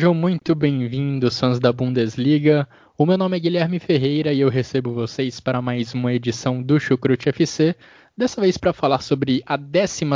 [0.00, 2.66] Sejam muito bem-vindos, fãs da Bundesliga.
[2.96, 6.80] O meu nome é Guilherme Ferreira e eu recebo vocês para mais uma edição do
[6.80, 7.76] Chucrute FC,
[8.16, 10.06] dessa vez para falar sobre a 12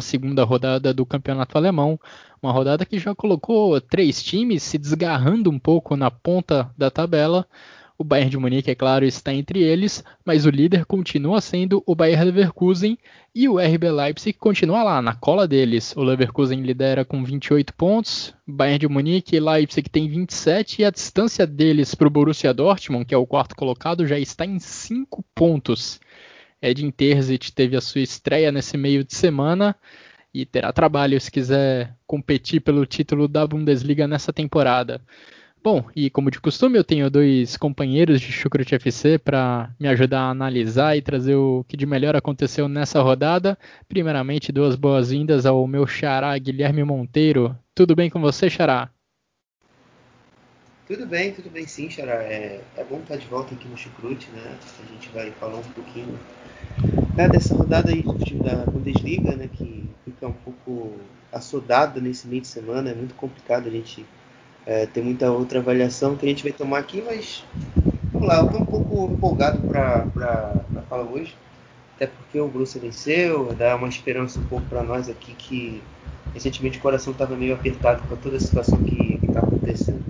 [0.46, 2.00] rodada do Campeonato Alemão,
[2.42, 7.46] uma rodada que já colocou três times se desgarrando um pouco na ponta da tabela.
[8.04, 11.94] O Bayern de Munique, é claro, está entre eles, mas o líder continua sendo o
[11.94, 12.98] Bayern Leverkusen
[13.34, 15.96] e o RB Leipzig continua lá, na cola deles.
[15.96, 20.90] O Leverkusen lidera com 28 pontos, Bayern de Munique e Leipzig tem 27 e a
[20.90, 25.24] distância deles para o Borussia Dortmund, que é o quarto colocado, já está em 5
[25.34, 25.98] pontos.
[26.60, 29.74] Edin Terzic teve a sua estreia nesse meio de semana
[30.34, 35.00] e terá trabalho se quiser competir pelo título da Bundesliga nessa temporada.
[35.64, 40.20] Bom, e como de costume, eu tenho dois companheiros de Chucrute FC para me ajudar
[40.20, 43.56] a analisar e trazer o que de melhor aconteceu nessa rodada.
[43.88, 47.56] Primeiramente, duas boas-vindas ao meu xará Guilherme Monteiro.
[47.74, 48.90] Tudo bem com você, xará?
[50.86, 52.22] Tudo bem, tudo bem sim, xará.
[52.22, 54.58] É, é bom estar de volta aqui no Chucrute, né?
[54.82, 56.20] A gente vai falar um pouquinho
[57.16, 59.48] né, dessa rodada aí da Bundesliga, né?
[59.50, 60.92] Que fica um pouco
[61.32, 62.90] assodada nesse meio de semana.
[62.90, 64.04] É muito complicado a gente
[64.66, 67.44] é, tem muita outra avaliação que a gente vai tomar aqui, mas
[68.12, 70.54] vamos lá, eu estou um pouco empolgado para
[70.88, 71.36] falar hoje,
[71.96, 75.82] até porque o Borussia venceu, dá uma esperança um pouco para nós aqui que
[76.32, 80.02] recentemente o coração estava meio apertado com toda a situação que está acontecendo.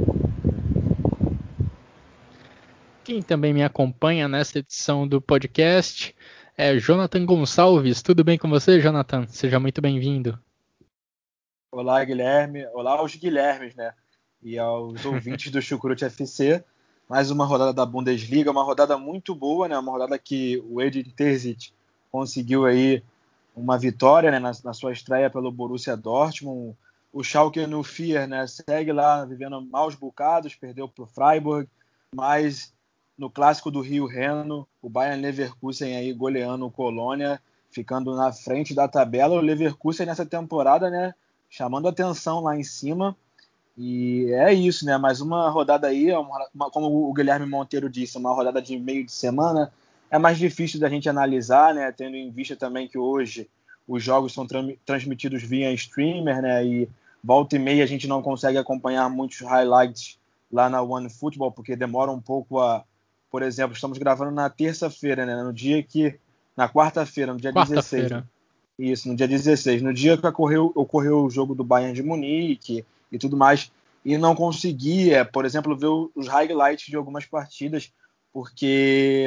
[3.03, 6.15] Quem também me acompanha nessa edição do podcast
[6.57, 8.01] é Jonathan Gonçalves.
[8.01, 9.27] Tudo bem com você, Jonathan?
[9.29, 10.39] Seja muito bem-vindo.
[11.71, 12.65] Olá, Guilherme.
[12.73, 13.93] Olá os Guilhermes, né?
[14.45, 16.63] E aos ouvintes do Chucrute FC.
[17.09, 19.79] Mais uma rodada da Bundesliga, uma rodada muito boa, né?
[19.79, 21.73] Uma rodada que o Edin Terzic
[22.13, 23.03] conseguiu aí
[23.57, 24.39] uma vitória né?
[24.39, 26.77] na, na, sua estreia pelo Borussia Dortmund.
[27.13, 28.47] O Schalke no Fier, né?
[28.47, 31.69] Segue lá vivendo maus bocados, perdeu para o Freiburg,
[32.15, 32.73] mas
[33.17, 37.41] no clássico do Rio Reno, o Bayern Leverkusen aí goleando o Colônia,
[37.71, 39.37] ficando na frente da tabela.
[39.37, 41.15] O Leverkusen nessa temporada, né?
[41.49, 43.17] Chamando atenção lá em cima
[43.77, 44.97] e é isso, né?
[44.97, 48.79] Mais uma rodada aí, é uma, uma, como o Guilherme Monteiro disse, uma rodada de
[48.79, 49.73] meio de semana.
[50.11, 51.91] É mais difícil da gente analisar, né?
[51.91, 53.49] Tendo em vista também que hoje
[53.87, 56.65] os jogos são tra transmitidos via streamer, né?
[56.65, 56.89] E
[57.23, 60.19] volta e meia a gente não consegue acompanhar muitos highlights
[60.53, 62.85] lá na One Football, porque demora um pouco a.
[63.29, 65.43] Por exemplo, estamos gravando na terça-feira, né?
[65.43, 66.17] No dia que.
[66.57, 68.23] Na quarta-feira, no dia quarta 16.
[68.79, 69.83] Isso, no dia 16.
[69.83, 73.71] No dia que ocorreu, ocorreu o jogo do Bayern de Munique e tudo mais,
[74.05, 77.93] e não conseguia, por exemplo, ver os highlights de algumas partidas,
[78.33, 79.27] porque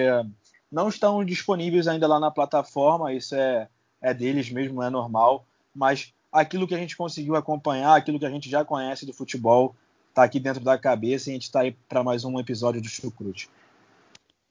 [0.71, 3.67] não estão disponíveis ainda lá na plataforma, isso é,
[4.01, 8.29] é deles mesmo, é normal, mas aquilo que a gente conseguiu acompanhar, aquilo que a
[8.29, 9.73] gente já conhece do futebol,
[10.09, 12.87] está aqui dentro da cabeça e a gente está aí para mais um episódio do
[12.87, 13.49] Chucrute.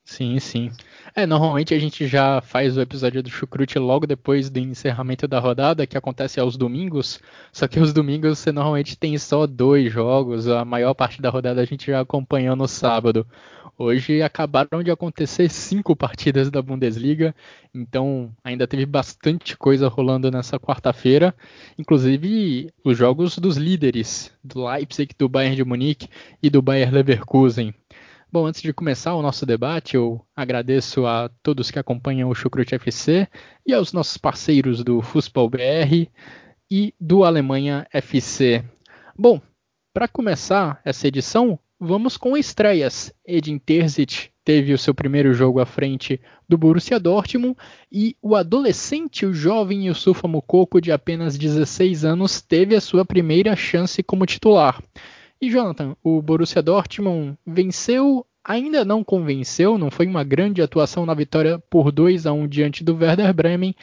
[0.08, 0.70] Sim, sim.
[1.16, 5.40] É, normalmente a gente já faz o episódio do Chucrute logo depois do encerramento da
[5.40, 7.20] rodada, que acontece aos domingos.
[7.52, 11.60] Só que os domingos você normalmente tem só dois jogos, a maior parte da rodada
[11.60, 13.26] a gente já acompanhou no sábado.
[13.76, 17.34] Hoje acabaram de acontecer cinco partidas da Bundesliga,
[17.74, 21.34] então ainda teve bastante coisa rolando nessa quarta-feira,
[21.76, 26.08] inclusive os jogos dos líderes, do Leipzig, do Bayern de Munique
[26.42, 27.74] e do Bayern Leverkusen.
[28.36, 32.74] Bom, antes de começar o nosso debate, eu agradeço a todos que acompanham o Chucrute
[32.74, 33.26] FC
[33.66, 36.06] e aos nossos parceiros do Fußball BR
[36.70, 38.62] e do Alemanha FC.
[39.18, 39.40] Bom,
[39.90, 43.10] para começar essa edição, vamos com estreias.
[43.26, 47.56] Edin Terzic teve o seu primeiro jogo à frente do Borussia Dortmund
[47.90, 53.56] e o adolescente, o jovem Yusufa Mukoko, de apenas 16 anos, teve a sua primeira
[53.56, 54.78] chance como titular.
[55.40, 61.12] E Jonathan, o Borussia Dortmund venceu, ainda não convenceu, não foi uma grande atuação na
[61.12, 63.74] vitória por 2 a 1 diante do Werder Bremen,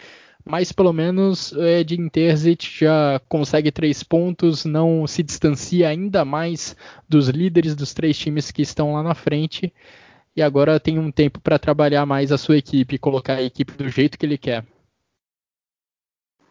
[0.43, 6.75] mas pelo menos Edin Terzic já consegue três pontos, não se distancia ainda mais
[7.07, 9.71] dos líderes dos três times que estão lá na frente.
[10.35, 13.87] e agora tem um tempo para trabalhar mais a sua equipe, colocar a equipe do
[13.87, 14.65] jeito que ele quer.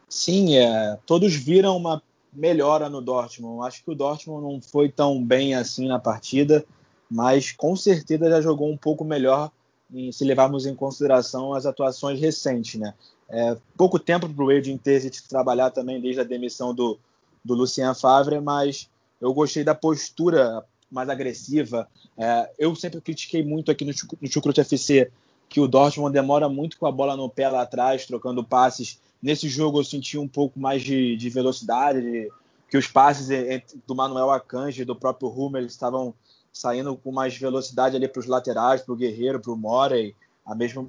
[0.09, 2.01] Sim, é, todos viram uma
[2.33, 3.67] melhora no Dortmund.
[3.67, 6.65] Acho que o Dortmund não foi tão bem assim na partida,
[7.11, 9.51] mas com certeza já jogou um pouco melhor
[10.11, 12.95] se levarmos em consideração as atuações recentes, né?
[13.29, 16.99] É, pouco tempo para o Edin Terzic trabalhar também desde a demissão do,
[17.45, 18.89] do Lucien Favre, mas
[19.21, 21.89] eu gostei da postura mais agressiva.
[22.17, 25.11] É, eu sempre critiquei muito aqui no, no Chucrut FC
[25.49, 28.99] que o Dortmund demora muito com a bola no pé lá atrás, trocando passes.
[29.23, 32.31] Nesse jogo eu senti um pouco mais de, de velocidade, de,
[32.69, 33.29] que os passes
[33.87, 36.13] do Manuel Akanji e do próprio Hummel estavam
[36.53, 40.15] saindo com mais velocidade ali para os laterais, para o Guerreiro, para o Morey,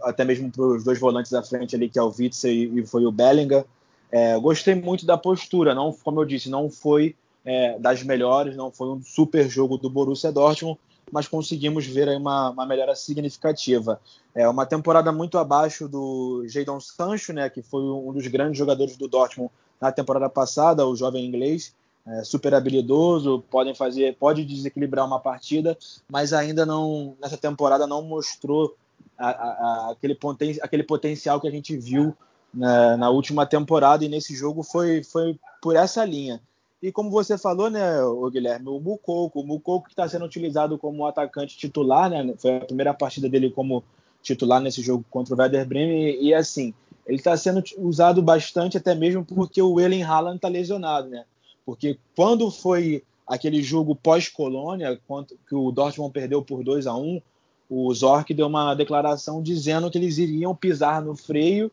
[0.02, 3.06] até mesmo para os dois volantes da frente ali, que é o Witzel e, foi
[3.06, 3.64] o Bellingham.
[4.12, 7.16] É, gostei muito da postura, não, como eu disse, não foi
[7.46, 10.80] é, das melhores, não foi um super jogo do Borussia Dortmund,
[11.12, 14.00] mas conseguimos ver uma, uma melhora significativa.
[14.34, 18.98] É uma temporada muito abaixo do Jadon Sancho, né, que foi um dos grandes jogadores
[18.98, 25.06] do Dortmund na temporada passada, o jovem inglês, é, super habilidoso, podem fazer, pode desequilibrar
[25.06, 25.78] uma partida,
[26.10, 28.76] mas ainda não nessa temporada não mostrou
[29.18, 32.16] a, a, aquele, poten, aquele potencial que a gente viu
[32.54, 36.42] na, na, última temporada e nesse jogo foi, foi por essa linha.
[36.84, 40.78] E como você falou, né, o Guilherme, o Mukoko, o Mukoko que está sendo utilizado
[40.78, 43.82] como atacante titular, né, foi a primeira partida dele como
[44.22, 46.74] titular nesse jogo contra o Werder Bremen e, e assim,
[47.08, 51.24] ele está sendo usado bastante até mesmo porque o Ellen Haaland está lesionado, né?
[51.66, 55.00] Porque quando foi aquele jogo pós-colônia,
[55.48, 57.22] que o Dortmund perdeu por 2 a 1
[57.70, 61.72] o Zorc deu uma declaração dizendo que eles iriam pisar no freio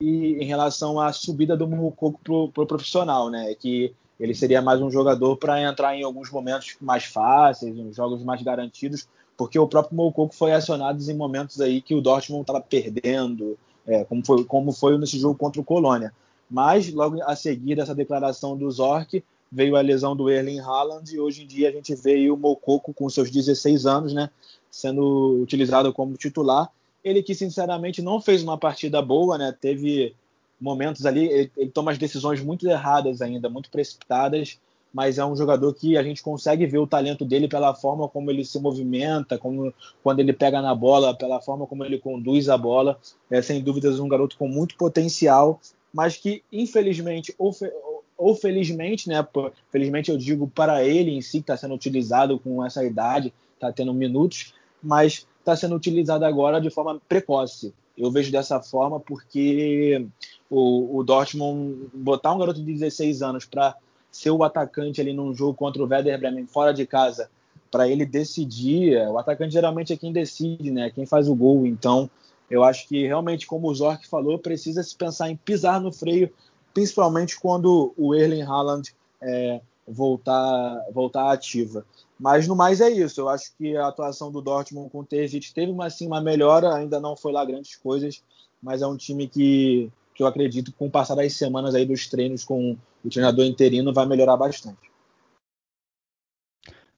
[0.00, 3.54] e em relação à subida do Moukoko para o pro profissional, né?
[3.54, 8.22] Que ele seria mais um jogador para entrar em alguns momentos mais fáceis, em jogos
[8.22, 12.60] mais garantidos, porque o próprio Moukoko foi acionado em momentos aí que o Dortmund estava
[12.60, 13.56] perdendo,
[13.86, 16.12] é, como, foi, como foi nesse jogo contra o Colônia.
[16.50, 21.20] Mas logo a seguir dessa declaração do Zorc, veio a lesão do Erling Haaland e
[21.20, 24.30] hoje em dia a gente vê o Moukoko com seus 16 anos, né,
[24.70, 26.68] sendo utilizado como titular.
[27.04, 30.14] Ele que sinceramente não fez uma partida boa, né, teve
[30.60, 34.58] momentos ali, ele, ele toma as decisões muito erradas ainda, muito precipitadas,
[34.92, 38.30] mas é um jogador que a gente consegue ver o talento dele pela forma como
[38.30, 39.72] ele se movimenta, como
[40.02, 42.98] quando ele pega na bola, pela forma como ele conduz a bola.
[43.30, 45.60] É sem dúvidas um garoto com muito potencial
[45.92, 47.70] mas que infelizmente ou, fe,
[48.16, 49.26] ou felizmente, né?
[49.70, 53.72] Felizmente eu digo para ele em si que está sendo utilizado com essa idade, está
[53.72, 57.74] tendo minutos, mas está sendo utilizado agora de forma precoce.
[57.96, 60.06] Eu vejo dessa forma porque
[60.50, 63.76] o, o Dortmund botar um garoto de 16 anos para
[64.10, 67.30] ser o atacante ali num jogo contra o Werder Bremen fora de casa,
[67.70, 70.90] para ele decidir, o atacante geralmente é quem decide, né?
[70.90, 71.66] Quem faz o gol.
[71.66, 72.10] Então
[72.50, 76.32] eu acho que realmente, como o Zork falou, precisa se pensar em pisar no freio,
[76.72, 81.84] principalmente quando o Erling Haaland é, voltar, voltar ativa.
[82.18, 83.20] Mas no mais é isso.
[83.20, 86.74] Eu acho que a atuação do Dortmund com o Terzic teve uma, assim, uma melhora,
[86.74, 88.22] ainda não foi lá grandes coisas,
[88.62, 91.86] mas é um time que, que eu acredito que com o passar das semanas aí
[91.86, 94.90] dos treinos com o treinador interino vai melhorar bastante.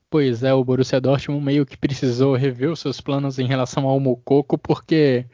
[0.09, 4.01] Pois é, o Borussia Dortmund meio que precisou rever os seus planos em relação ao
[4.01, 5.27] Moukoko, porque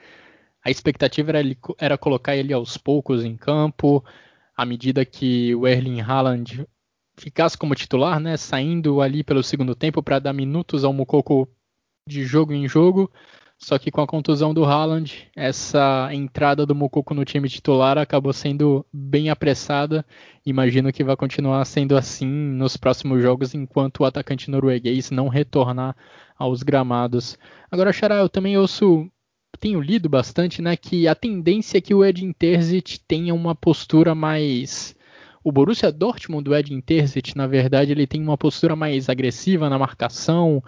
[0.64, 4.04] a expectativa era, era colocar ele aos poucos em campo,
[4.56, 6.66] à medida que o Erling Haaland
[7.16, 11.48] ficasse como titular, né, saindo ali pelo segundo tempo para dar minutos ao Moukoko
[12.06, 13.08] de jogo em jogo.
[13.58, 18.32] Só que com a contusão do Haaland, essa entrada do Mukoko no time titular acabou
[18.32, 20.04] sendo bem apressada.
[20.44, 25.96] Imagino que vai continuar sendo assim nos próximos jogos enquanto o atacante norueguês não retornar
[26.38, 27.38] aos gramados.
[27.70, 29.10] Agora, Xará, eu também ouço,
[29.58, 34.14] tenho lido bastante, né, que a tendência é que o Edin Terzic tenha uma postura
[34.14, 34.94] mais
[35.46, 39.78] o Borussia Dortmund do Edin Terzic, na verdade, ele tem uma postura mais agressiva na
[39.78, 40.60] marcação,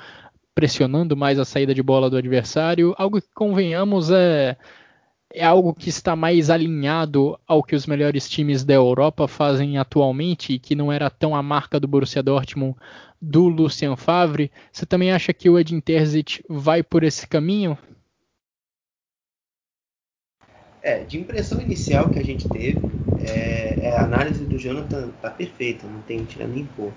[0.59, 4.57] pressionando mais a saída de bola do adversário, algo que convenhamos é
[5.33, 10.55] é algo que está mais alinhado ao que os melhores times da Europa fazem atualmente
[10.55, 12.75] e que não era tão a marca do Borussia Dortmund
[13.23, 14.51] do Lucien Favre.
[14.73, 17.79] Você também acha que o Edin Terzic vai por esse caminho?
[20.83, 22.81] É, de impressão inicial que a gente teve,
[23.21, 26.93] é, é a análise do Jonathan tá perfeita, não tem tirar nem pôr.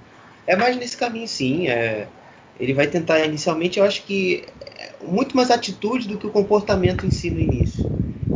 [0.48, 2.08] É mais nesse caminho sim, é,
[2.60, 4.46] ele vai tentar inicialmente, eu acho que
[5.02, 7.90] muito mais atitude do que o comportamento em si no início.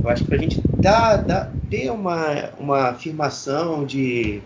[0.03, 4.41] Eu acho que para a gente dar, dar, ter uma, uma afirmação de,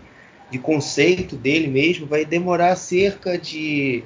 [0.50, 4.02] de conceito dele mesmo vai demorar cerca de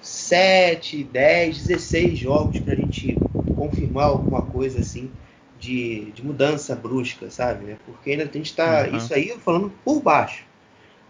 [0.00, 3.18] 7, 10, 16 jogos para a gente
[3.56, 5.10] confirmar alguma coisa assim
[5.58, 7.76] de, de mudança brusca, sabe?
[7.86, 8.86] Porque ainda a gente está.
[8.86, 8.96] Uhum.
[8.96, 10.44] Isso aí falando por baixo.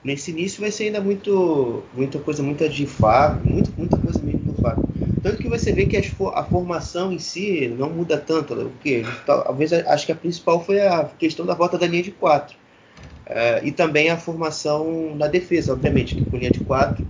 [0.06, 4.52] Nesse início vai ser ainda muito, muita coisa, muita de fato, muita, muita coisa mesmo
[4.52, 4.80] do fato.
[5.20, 8.54] Tanto que você vê que a formação em si não muda tanto.
[8.54, 8.62] Né?
[8.62, 9.04] O que?
[9.26, 12.54] Talvez acho que a principal foi a questão da volta da linha de 4.
[12.54, 17.04] Uh, e também a formação na defesa, obviamente, que com linha de 4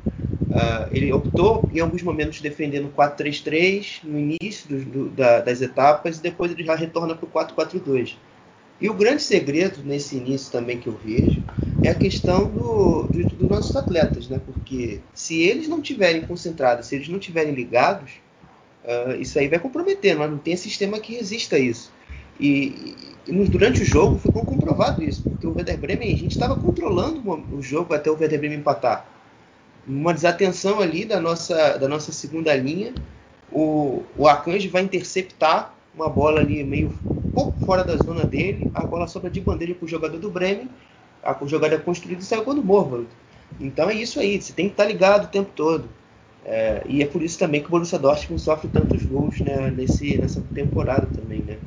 [0.47, 6.17] Uh, ele optou em alguns momentos defendendo 4-3-3 no início do, do, da, das etapas
[6.17, 8.15] e depois ele já retorna para o 4-4-2.
[8.81, 11.43] E o grande segredo nesse início também que eu vejo
[11.83, 14.41] é a questão dos do, do nossos atletas, né?
[14.45, 18.13] Porque se eles não tiverem concentrados, se eles não tiverem ligados,
[18.85, 21.93] uh, isso aí vai comprometer, mas não tem sistema que resista a isso.
[22.39, 22.95] E,
[23.27, 27.23] e durante o jogo ficou comprovado isso, porque o Werder Bremen, a gente estava controlando
[27.53, 29.07] o jogo até o Werder Bremen empatar
[29.87, 32.93] uma desatenção ali da nossa, da nossa segunda linha.
[33.51, 36.93] O, o Akanji vai interceptar uma bola ali meio
[37.33, 38.71] pouco fora da zona dele.
[38.75, 40.69] A bola sobra de bandeja para o jogador do Bremen.
[41.23, 43.09] A jogada é construída e sai gol do Morvald.
[43.59, 45.89] Então é isso aí, você tem que estar tá ligado o tempo todo.
[46.45, 50.17] É, e é por isso também que o Borussia Dortmund sofre tantos gols né, nesse,
[50.19, 51.41] nessa temporada também.
[51.41, 51.59] Né?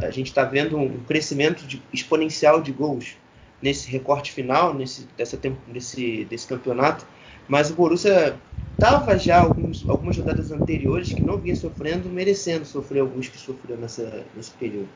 [0.00, 3.16] A gente está vendo um crescimento de, exponencial de gols
[3.60, 7.04] nesse recorte final, nesse, dessa, desse, desse campeonato.
[7.48, 8.36] Mas o Borussia
[8.74, 13.76] estava já alguns, algumas rodadas anteriores que não vinha sofrendo, merecendo sofrer alguns que sofreu
[13.76, 14.88] nessa, nesse período.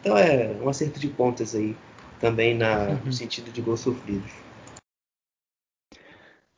[0.00, 1.76] Então é um acerto de pontas aí
[2.20, 2.98] também na, uhum.
[3.06, 4.30] no sentido de gols sofridos.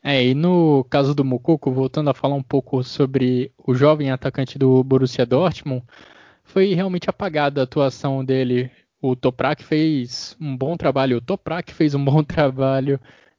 [0.03, 4.59] É, e no caso do Mukoko, voltando a falar um pouco sobre o jovem atacante
[4.59, 5.85] do Borussia Dortmund,
[6.45, 8.71] foi realmente apagada a atuação dele.
[9.03, 12.99] O Toprak fez um bom trabalho, o Toprak fez um bom trabalho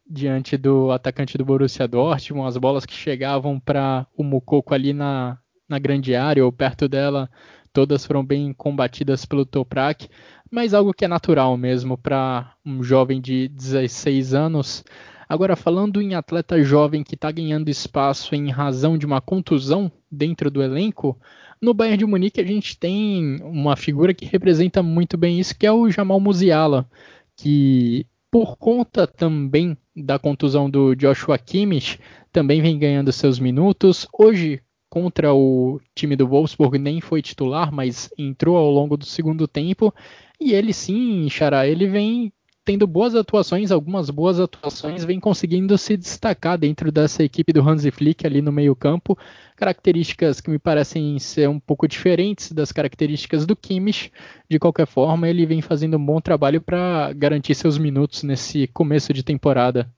[0.09, 5.37] diante do atacante do Borussia Dortmund, as bolas que chegavam para o Mukoko ali na,
[5.67, 7.29] na grande área ou perto dela,
[7.71, 10.09] todas foram bem combatidas pelo Toprak,
[10.49, 14.83] mas algo que é natural mesmo para um jovem de 16 anos.
[15.27, 20.49] Agora, falando em atleta jovem que está ganhando espaço em razão de uma contusão dentro
[20.49, 21.19] do elenco,
[21.61, 25.67] no Bayern de Munique a gente tem uma figura que representa muito bem isso, que
[25.67, 26.89] é o Jamal Musiala,
[27.37, 31.99] que por conta também da contusão do Joshua Kimmich,
[32.31, 34.07] também vem ganhando seus minutos.
[34.17, 39.47] Hoje, contra o time do Wolfsburg, nem foi titular, mas entrou ao longo do segundo
[39.47, 39.93] tempo.
[40.39, 42.33] E ele sim, Xará, ele vem
[42.69, 47.89] tendo boas atuações, algumas boas atuações, vem conseguindo se destacar dentro dessa equipe do Hansi
[47.89, 49.17] Flick ali no meio-campo.
[49.57, 54.11] Características que me parecem ser um pouco diferentes das características do Kimmich.
[54.47, 59.11] De qualquer forma, ele vem fazendo um bom trabalho para garantir seus minutos nesse começo
[59.13, 59.91] de temporada.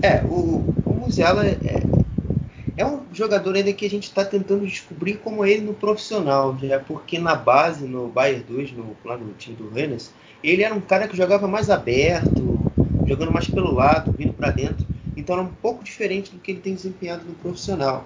[0.00, 1.82] É, o, o Musiala é,
[2.78, 6.80] é um jogador ainda que a gente está tentando descobrir como ele no profissional, já
[6.80, 10.80] porque na base, no Bayern 2, no, lá no time do Rennes, ele era um
[10.80, 12.58] cara que jogava mais aberto,
[13.06, 14.86] jogando mais pelo lado, vindo para dentro.
[15.16, 18.04] Então era um pouco diferente do que ele tem desempenhado no profissional.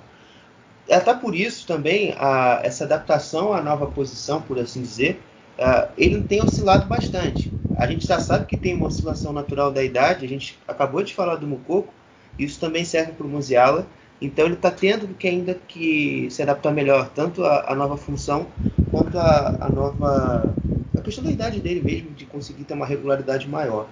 [0.90, 5.20] Até por isso também a, essa adaptação à nova posição, por assim dizer,
[5.58, 7.52] uh, ele tem oscilado bastante.
[7.76, 11.14] A gente já sabe que tem uma oscilação natural da idade, a gente acabou de
[11.14, 11.92] falar do Mukoko,
[12.38, 13.86] isso também serve para o Musiala.
[14.20, 18.46] Então ele está tendo que ainda que se adaptar melhor, tanto à, nova função
[18.90, 20.59] quanto à nova a
[21.10, 23.88] questão da idade dele mesmo, de conseguir ter uma regularidade maior.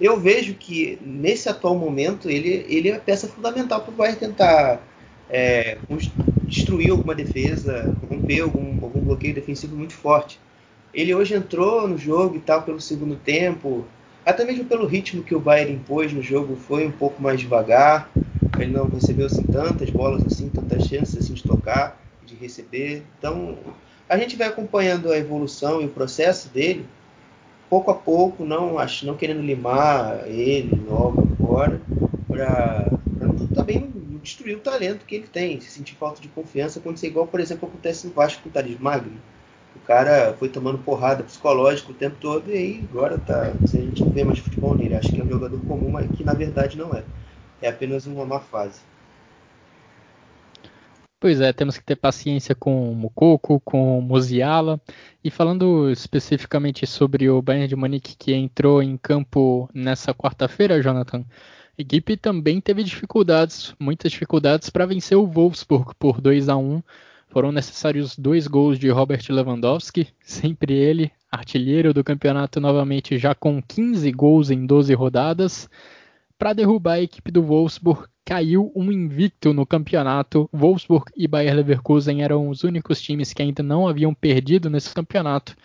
[0.00, 4.80] Eu vejo que nesse atual momento ele, ele é peça fundamental para o Bayern tentar
[5.28, 5.78] é,
[6.46, 10.38] destruir alguma defesa, romper algum, algum bloqueio defensivo muito forte.
[10.92, 13.84] Ele hoje entrou no jogo e tal pelo segundo tempo,
[14.24, 18.08] até mesmo pelo ritmo que o Bayern impôs no jogo, foi um pouco mais devagar.
[18.58, 23.02] Ele não recebeu assim tantas bolas assim, tantas chances assim de tocar, de receber.
[23.18, 23.58] Então
[24.08, 26.86] a gente vai acompanhando a evolução e o processo dele,
[27.68, 31.80] pouco a pouco, não acho, não querendo limar ele logo agora,
[32.30, 32.92] para
[33.54, 37.26] também não destruir o talento que ele tem, se sentir falta de confiança, acontecer igual,
[37.26, 39.20] por exemplo, acontece no Vasco com o Thales Magno.
[39.76, 43.52] O cara foi tomando porrada psicológica o tempo todo e aí agora tá.
[43.52, 44.94] A gente não vê mais futebol nele.
[44.94, 47.04] Acho que é um jogador comum, mas que na verdade não é.
[47.60, 48.80] É apenas uma má fase.
[51.24, 54.78] Pois é, temos que ter paciência com o Mukoko, com o Musiala.
[55.24, 61.20] E falando especificamente sobre o Bayern de Munique que entrou em campo nessa quarta-feira, Jonathan,
[61.20, 66.82] a equipe também teve dificuldades, muitas dificuldades para vencer o Wolfsburg por 2 a 1.
[67.30, 73.62] Foram necessários dois gols de Robert Lewandowski, sempre ele, artilheiro do campeonato novamente já com
[73.62, 75.70] 15 gols em 12 rodadas
[76.44, 80.46] para derrubar a equipe do Wolfsburg caiu um invicto no campeonato.
[80.52, 85.56] Wolfsburg e Bayer Leverkusen eram os únicos times que ainda não haviam perdido nesse campeonato.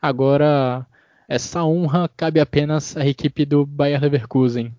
[0.00, 0.86] Agora
[1.26, 4.72] essa honra cabe apenas à equipe do Bayer Leverkusen.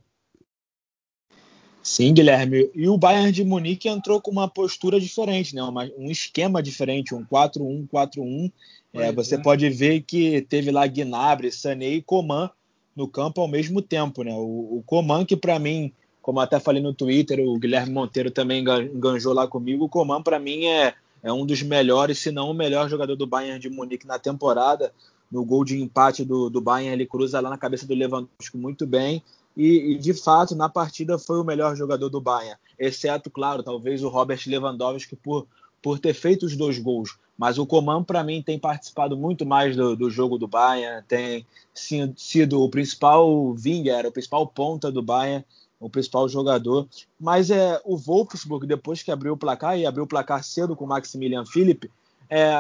[1.84, 2.70] Sim, Guilherme.
[2.74, 5.62] E o Bayern de Munique entrou com uma postura diferente, né?
[5.98, 8.50] Um esquema diferente, um 4-1-4-1.
[8.94, 9.38] É, você é.
[9.38, 12.50] pode ver que teve lá Gnabry, Sané e Coman
[12.96, 14.34] no campo ao mesmo tempo, né?
[14.34, 18.64] O, o Coman que para mim, como até falei no Twitter, o Guilherme Monteiro também
[18.64, 19.86] enganjou lá comigo.
[19.86, 20.94] O Coman para mim é,
[21.24, 24.94] é um dos melhores, se não o melhor jogador do Bayern de Munique na temporada.
[25.32, 28.86] No gol de empate do, do Bayern, ele cruza lá na cabeça do Lewandowski muito
[28.86, 29.24] bem
[29.56, 34.04] e, e, de fato na partida foi o melhor jogador do Bayern, exceto, claro, talvez
[34.04, 35.48] o Robert Lewandowski por,
[35.82, 37.18] por ter feito os dois gols.
[37.42, 41.44] Mas o Coman, para mim, tem participado muito mais do, do jogo do Bayern, tem
[41.74, 45.44] sido o principal winger, o principal ponta do Bayern,
[45.80, 46.88] o principal jogador.
[47.20, 50.86] Mas é o Wolfsburg, depois que abriu o placar, e abriu o placar cedo com
[50.86, 51.90] o Maximilian Philipp,
[52.30, 52.54] é,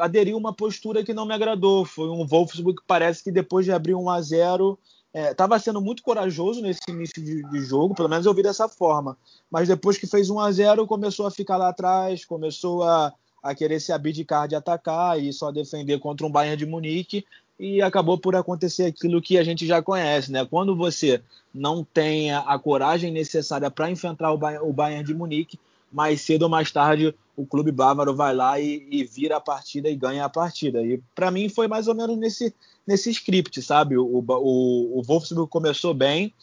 [0.00, 1.84] aderiu uma postura que não me agradou.
[1.84, 4.76] Foi um Wolfsburg que parece que depois de abrir 1 a 0
[5.14, 8.68] estava é, sendo muito corajoso nesse início de, de, jogo, pelo menos eu vi dessa
[8.68, 9.16] forma.
[9.48, 13.54] Mas depois que fez 1 a 0 começou a ficar lá atrás, começou a, a
[13.54, 17.24] querer se abdicar de atacar e só defender contra um Bayern de Munique
[17.58, 20.44] e acabou por acontecer aquilo que a gente já conhece, né?
[20.44, 21.20] Quando você
[21.52, 25.58] não tem a, coragem necessária para enfrentar o Bayern de Munique,
[25.90, 29.88] mais cedo ou mais tarde o clube bávaro vai lá e, e vira a partida
[29.88, 30.84] e ganha a partida.
[30.84, 32.52] E para mim foi mais ou menos nesse,
[32.84, 33.96] nesse script, sabe?
[33.96, 36.34] O, o, o Wolfsburg começou bem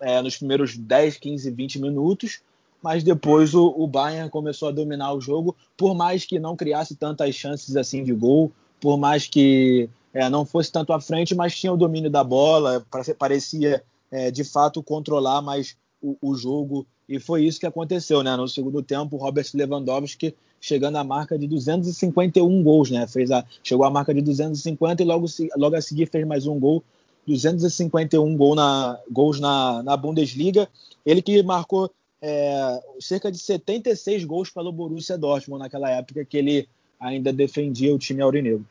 [0.00, 2.40] é, nos primeiros 10, 15, 20 minutos,
[2.82, 6.96] mas depois o, o Bayern começou a dominar o jogo, por mais que não criasse
[6.96, 11.58] tantas chances assim de gol, por mais que é, não fosse tanto à frente, mas
[11.58, 12.84] tinha o domínio da bola,
[13.18, 18.34] parecia é, de fato controlar mais o, o jogo e foi isso que aconteceu, né?
[18.36, 23.06] No segundo tempo, o Robert Lewandowski chegando à marca de 251 gols, né?
[23.06, 26.58] Fez a, chegou à marca de 250 e logo, logo a seguir fez mais um
[26.58, 26.82] gol.
[27.26, 30.68] 251 gol na, gols na, na Bundesliga.
[31.04, 31.90] Ele que marcou
[32.22, 37.98] é, cerca de 76 gols pelo Borussia Dortmund naquela época que ele ainda defendia o
[37.98, 38.64] time aurinegro.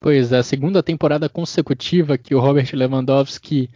[0.00, 3.68] Pois é, a segunda temporada consecutiva que o Robert Lewandowski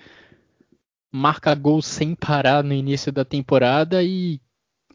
[1.11, 4.41] marca gols sem parar no início da temporada e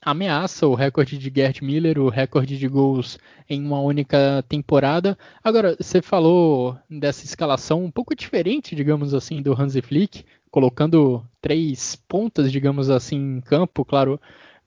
[0.09, 5.17] ameaça o recorde de Gerd Miller, o recorde de gols em uma única temporada.
[5.43, 12.01] Agora, você falou dessa escalação um pouco diferente, digamos assim, do Hansi Flick, colocando três
[12.07, 14.17] pontas, digamos assim, em campo, claro,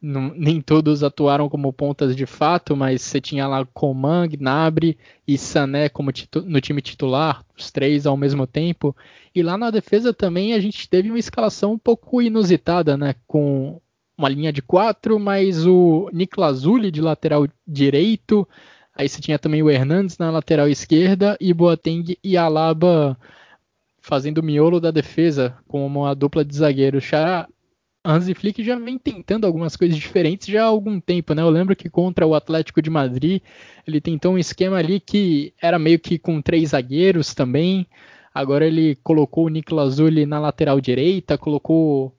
[0.00, 5.38] não, nem todos atuaram como pontas de fato, mas você tinha lá Coman, Gnabry e
[5.38, 6.11] Sané como
[6.44, 8.94] no time titular, os três ao mesmo tempo.
[9.35, 13.14] E lá na defesa também a gente teve uma escalação um pouco inusitada, né?
[13.26, 13.81] Com
[14.20, 18.46] uma linha de quatro, mas o Niklas Zuli de lateral direito.
[18.94, 23.18] Aí você tinha também o Hernandes na lateral esquerda e Boateng e Alaba
[23.98, 27.11] fazendo o miolo da defesa como uma dupla de zagueiros.
[28.04, 31.42] Hansi Flick já vem tentando algumas coisas diferentes já há algum tempo, né?
[31.42, 33.42] Eu lembro que contra o Atlético de Madrid
[33.87, 37.87] ele tentou um esquema ali que era meio que com três zagueiros também.
[38.35, 42.14] Agora ele colocou o Nicolas Zuli na lateral direita, colocou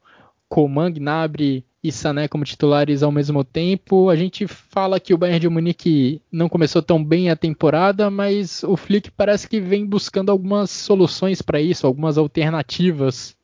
[0.49, 4.09] Coman, Gnabry e Sané como titulares ao mesmo tempo.
[4.09, 8.63] A gente fala que o Bayern de Munique não começou tão bem a temporada, mas
[8.63, 13.35] o Flick parece que vem buscando algumas soluções para isso, algumas alternativas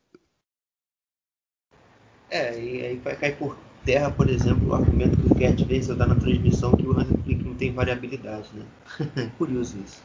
[2.30, 5.96] é, e aí vai cair por terra, por exemplo, o argumento que o Gert Wenzel
[5.96, 8.66] dá na transmissão que o Hansi Flick não tem variabilidade, né?
[9.38, 10.02] Curioso isso.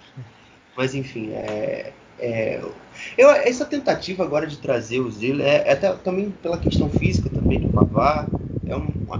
[0.76, 2.62] Mas enfim, é, é,
[3.18, 7.30] eu, essa tentativa agora de trazer o Zil é, é, até também pela questão física
[7.30, 8.32] também do Pavar.
[8.66, 8.74] É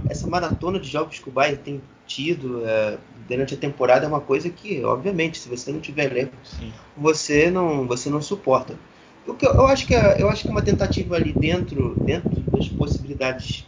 [0.08, 2.96] essa maratona de jogos que o Bayern tem tido é,
[3.28, 6.32] durante a temporada é uma coisa que, obviamente, se você não tiver elenco,
[6.96, 8.74] você não você não suporta.
[9.26, 11.96] O que eu, eu, acho que é, eu acho que é uma tentativa ali dentro,
[12.06, 13.66] dentro das possibilidades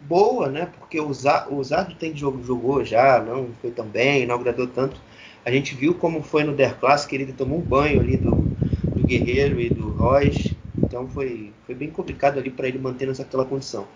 [0.00, 0.70] boa, né?
[0.78, 5.00] Porque o Zado tem jogo, jogou já, não foi tão bem, não agradou tanto.
[5.46, 9.06] A gente viu como foi no Der Classic, ele tomou um banho ali do, do
[9.06, 13.86] Guerreiro e do Royce, então foi, foi bem complicado ali para ele manter aquela condição.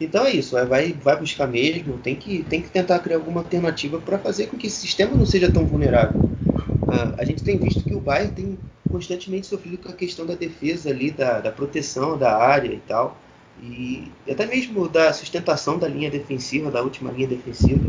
[0.00, 4.00] Então é isso, vai, vai buscar mesmo, tem que, tem que tentar criar alguma alternativa
[4.00, 6.22] para fazer com que esse sistema não seja tão vulnerável.
[6.22, 8.58] Uh, a gente tem visto que o Bayern tem
[8.90, 13.18] constantemente sofrido com a questão da defesa ali, da, da proteção da área e tal.
[13.62, 17.84] E até mesmo da sustentação da linha defensiva, da última linha defensiva.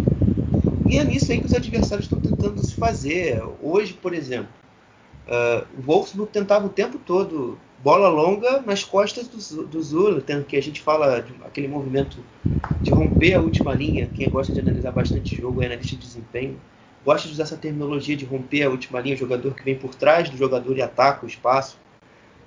[0.87, 3.41] E é nisso aí que os adversários estão tentando se fazer.
[3.61, 4.49] Hoje, por exemplo,
[5.27, 10.45] Uh, o Wolfsburg tentava o tempo todo bola longa nas costas do, do Zula, tendo
[10.45, 12.17] que a gente fala de, aquele movimento
[12.81, 14.09] de romper a última linha.
[14.15, 16.57] Quem gosta de analisar bastante jogo é analista de desempenho.
[17.03, 20.29] Gosta de usar essa terminologia de romper a última linha, jogador que vem por trás
[20.29, 21.77] do jogador e ataca o espaço.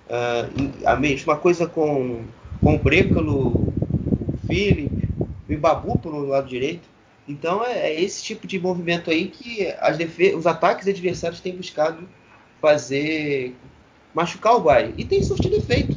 [0.09, 2.23] Uh, a mesma coisa com,
[2.63, 5.07] com o Brecalo, o Philip,
[5.49, 6.89] o Babu por um lado direito.
[7.31, 9.69] Então é, é, esse tipo de movimento aí que
[10.37, 12.09] os ataques adversários têm buscado
[12.61, 13.55] fazer
[14.13, 14.95] machucar o Bayern.
[14.99, 15.97] E tem surtido efeito.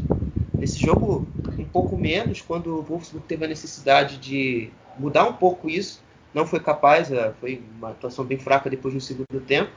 [0.60, 5.68] Nesse jogo, um pouco menos, quando o Wolfsburg teve a necessidade de mudar um pouco
[5.68, 9.72] isso, não foi capaz, é, foi uma atuação bem fraca depois no segundo tempo.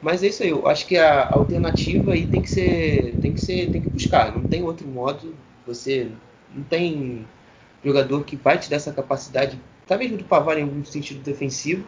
[0.00, 3.40] Mas é isso aí, eu acho que a alternativa aí tem que ser, tem que
[3.40, 5.34] ser, tem que buscar, não tem outro modo.
[5.66, 6.10] Você
[6.54, 7.26] não tem
[7.84, 11.82] jogador que vai te dar essa capacidade, até mesmo do Pavar em algum sentido defensivo,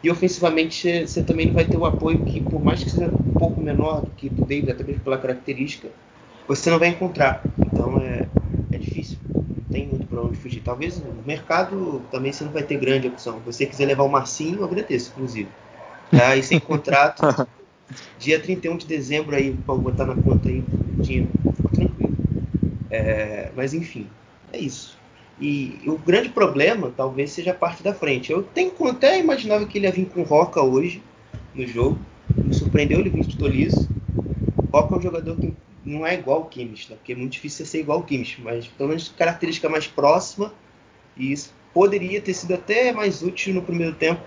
[0.00, 3.36] e ofensivamente você também não vai ter o apoio que, por mais que seja um
[3.36, 5.88] pouco menor do que do David, até mesmo pela característica,
[6.46, 7.44] você não vai encontrar.
[7.60, 8.28] Então é,
[8.70, 9.18] é difícil.
[9.56, 10.60] Não tem muito para onde fugir.
[10.60, 13.38] Talvez no mercado também você não vai ter grande opção.
[13.38, 15.48] Se você quiser levar o Marcinho, eu agradeço, inclusive.
[16.10, 16.36] Tá?
[16.36, 17.22] E sem contrato,
[18.18, 20.62] dia 31 de dezembro aí, para botar na conta aí,
[21.00, 21.28] dinheiro.
[21.72, 22.14] Tranquilo.
[22.90, 24.06] É, mas enfim,
[24.52, 25.01] é isso.
[25.42, 28.30] E o grande problema talvez seja a parte da frente.
[28.30, 31.02] Eu tenho até imaginava que ele ia vir com Roca hoje
[31.52, 31.98] no jogo.
[32.32, 33.90] Me surpreendeu ele vir de Tolisso.
[34.72, 35.52] Roca é um jogador que
[35.84, 36.96] não é igual ao Kimmich, né?
[36.96, 40.54] porque é muito difícil ser igual ao Kimmich, mas pelo menos característica mais próxima.
[41.16, 44.22] E isso poderia ter sido até mais útil no primeiro tempo,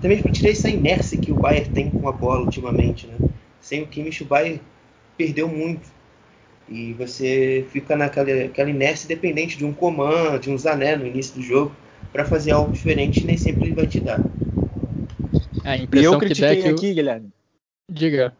[0.00, 3.06] também para tirar essa inércia que o Bayern tem com a bola ultimamente.
[3.06, 3.18] Né?
[3.60, 4.62] Sem o Kimmich, o Bayern
[5.14, 5.92] perdeu muito.
[6.68, 11.34] E você fica naquela aquela inércia dependente de um comando, de um Zané no início
[11.34, 11.74] do jogo,
[12.12, 14.20] para fazer algo diferente nem sempre ele vai te dar.
[15.64, 17.30] É, a impressão e eu critiquei que aqui, Guilherme.
[17.90, 18.34] Diga.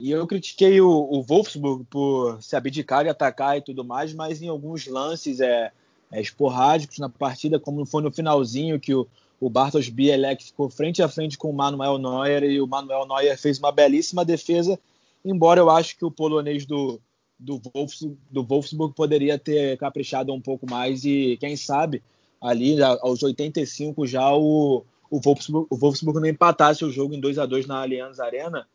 [0.00, 4.40] E eu critiquei o, o, Wolfsburg por se abdicar e atacar e tudo mais, mas
[4.40, 5.70] em alguns lances é,
[6.10, 9.06] é esporádicos na partida, como foi no finalzinho que o,
[9.38, 13.38] o Bartosz Bielek ficou frente a frente com o Manuel Neuer e o Manuel Neuer
[13.38, 14.80] fez uma belíssima defesa,
[15.22, 16.98] embora eu acho que o polonês do,
[17.40, 22.02] do Wolfsburg, do Wolfsburg poderia ter caprichado um pouco mais e quem sabe
[22.40, 27.38] ali aos 85 já o, o, Wolfsburg, o Wolfsburg não empatasse o jogo em 2
[27.38, 28.66] a 2 na Allianz Arena.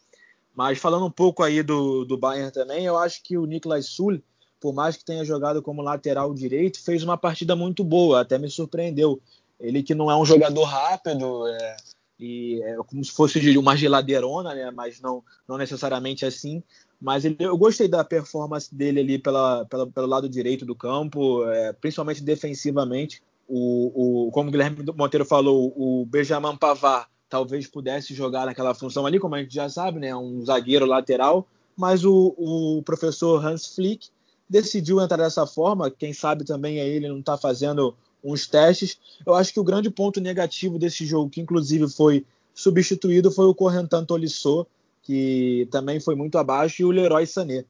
[0.55, 4.21] Mas falando um pouco aí do, do Bayern também, eu acho que o Niklas Sul,
[4.59, 8.49] por mais que tenha jogado como lateral direito, fez uma partida muito boa, até me
[8.49, 9.21] surpreendeu.
[9.59, 11.77] Ele que não é um jogador rápido, é,
[12.19, 14.71] e é como se fosse uma geladeirona, né?
[14.71, 16.63] Mas não, não necessariamente assim.
[16.99, 21.47] Mas ele, eu gostei da performance dele ali pela, pela, pelo lado direito do campo,
[21.49, 23.21] é, principalmente defensivamente.
[23.47, 29.05] O, o, como o Guilherme Monteiro falou, o Benjamin Pavard talvez pudesse jogar naquela função
[29.05, 30.15] ali, como a gente já sabe, né?
[30.15, 31.47] Um zagueiro lateral.
[31.75, 34.07] Mas o, o professor Hans Flick
[34.49, 35.91] decidiu entrar dessa forma.
[35.91, 38.97] Quem sabe também é ele não está fazendo uns testes.
[39.25, 43.53] Eu acho que o grande ponto negativo desse jogo, que inclusive foi substituído, foi o
[43.53, 44.65] Correntan Tolisso,
[45.05, 47.63] que também foi muito abaixo, e o Leroy Sané.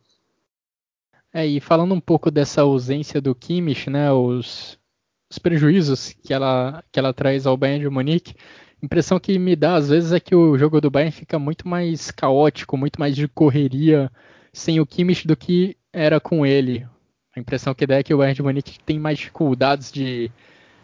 [1.34, 4.80] É, e falando um pouco dessa ausência do Kimmich, né, os,
[5.30, 8.34] os prejuízos que ela, que ela traz ao Bayern de Munique,
[8.82, 12.12] impressão que me dá às vezes é que o jogo do Bayern fica muito mais
[12.12, 14.12] caótico, muito mais de correria
[14.54, 16.88] sem o Kimmich do que era com ele.
[17.36, 20.32] A impressão que dá é que o Bayern de Munique tem mais dificuldades de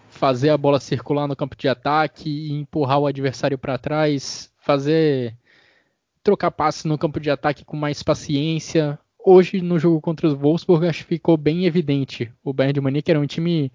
[0.09, 5.37] fazer a bola circular no campo de ataque e empurrar o adversário para trás, fazer
[6.23, 8.97] trocar passes no campo de ataque com mais paciência.
[9.23, 12.31] Hoje, no jogo contra os Wolfsburg, acho que ficou bem evidente.
[12.43, 13.71] O Bayern de Munique era um time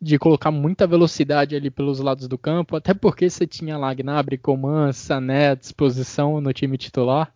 [0.00, 4.38] de colocar muita velocidade ali pelos lados do campo, até porque você tinha lá Gnabry,
[4.38, 7.32] Coman, Sané à disposição no time titular.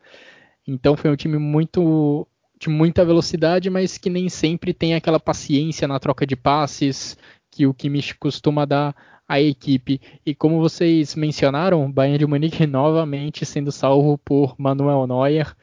[0.67, 2.27] Então foi um time muito
[2.59, 7.19] de muita velocidade, mas que nem sempre tem aquela paciência na troca de passes
[7.51, 8.97] que o Kimmich costuma dar
[9.35, 10.01] à equipe.
[10.25, 15.55] E como vocês mencionaram, Bayern de Munique novamente sendo salvo por Manuel Neuer.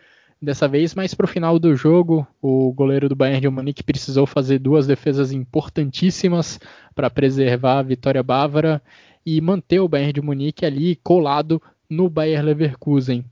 [0.41, 4.25] Dessa vez, mais para o final do jogo, o goleiro do Bayern de Munique precisou
[4.25, 6.59] fazer duas defesas importantíssimas
[6.93, 8.81] para preservar a vitória bávara
[9.25, 13.23] e manter o Bayern de Munique ali colado no Bayern Leverkusen.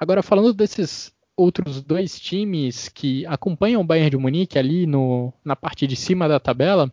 [0.00, 5.54] Agora, falando desses outros dois times que acompanham o Bayern de Munique ali no, na
[5.54, 6.90] parte de cima da tabela,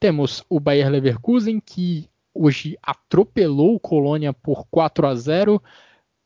[0.00, 2.08] temos o Bayern Leverkusen, que
[2.42, 5.62] hoje atropelou o Colônia por 4 a 0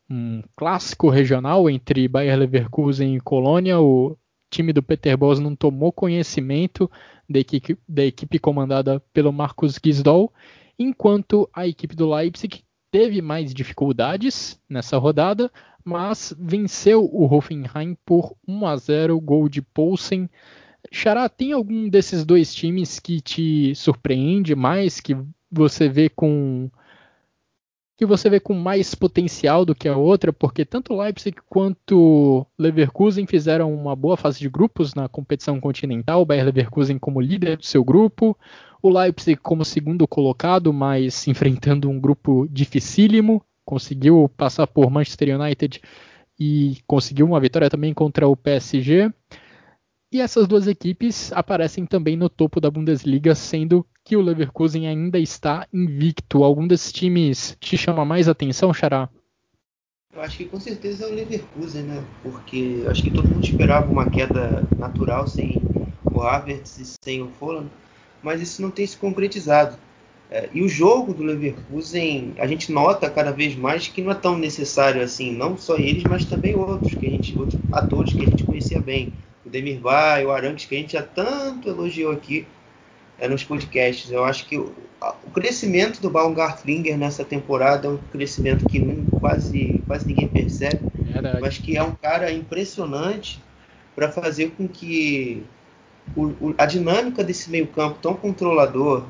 [0.09, 3.79] um clássico regional entre Bayern Leverkusen e Colônia.
[3.79, 4.17] O
[4.49, 6.89] time do Peter Bosz não tomou conhecimento
[7.29, 10.31] da equipe, da equipe comandada pelo Marcos Gisdol,
[10.79, 15.51] enquanto a equipe do Leipzig teve mais dificuldades nessa rodada,
[15.83, 20.29] mas venceu o Hoffenheim por 1 a 0, gol de Poulsen.
[20.89, 25.17] Xará, tem algum desses dois times que te surpreende mais, que
[25.51, 26.69] você vê com
[27.97, 33.25] que você vê com mais potencial do que a outra, porque tanto Leipzig quanto Leverkusen
[33.25, 37.65] fizeram uma boa fase de grupos na competição continental, o Bayer Leverkusen como líder do
[37.65, 38.37] seu grupo,
[38.83, 45.81] o Leipzig como segundo colocado, mas enfrentando um grupo dificílimo, conseguiu passar por Manchester United
[46.39, 49.11] e conseguiu uma vitória também contra o PSG.
[50.11, 55.19] E essas duas equipes aparecem também no topo da Bundesliga, sendo que o Leverkusen ainda
[55.19, 56.41] está invicto.
[56.41, 59.09] Algum desses times te chama mais atenção, Xará?
[60.15, 62.01] Eu acho que com certeza é o Leverkusen, né?
[62.23, 65.61] Porque eu acho que todo mundo esperava uma queda natural sem
[66.05, 67.69] o Havertz e sem o Folland,
[68.23, 69.77] mas isso não tem se concretizado.
[70.31, 74.15] É, e o jogo do Leverkusen, a gente nota cada vez mais que não é
[74.15, 78.21] tão necessário assim, não só eles, mas também outros, que a gente, outros atores que
[78.21, 79.13] a gente conhecia bem.
[79.45, 82.47] O Demirbay, o Arantes, que a gente já tanto elogiou aqui
[83.19, 84.11] é, nos podcasts.
[84.11, 84.73] Eu acho que o,
[85.25, 90.79] o crescimento do Baumgartlinger nessa temporada é um crescimento que não, quase, quase ninguém percebe.
[90.95, 91.39] Verdade.
[91.41, 93.41] Mas que é um cara impressionante
[93.95, 95.43] para fazer com que
[96.15, 99.03] o, o, a dinâmica desse meio-campo tão controlador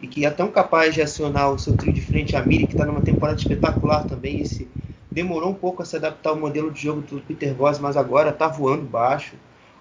[0.00, 2.72] e que é tão capaz de acionar o seu trio de frente a Miri, que
[2.72, 4.40] está numa temporada espetacular também.
[4.40, 4.68] Esse
[5.10, 8.30] demorou um pouco a se adaptar ao modelo de jogo do Peter Voss, mas agora
[8.30, 9.34] está voando baixo.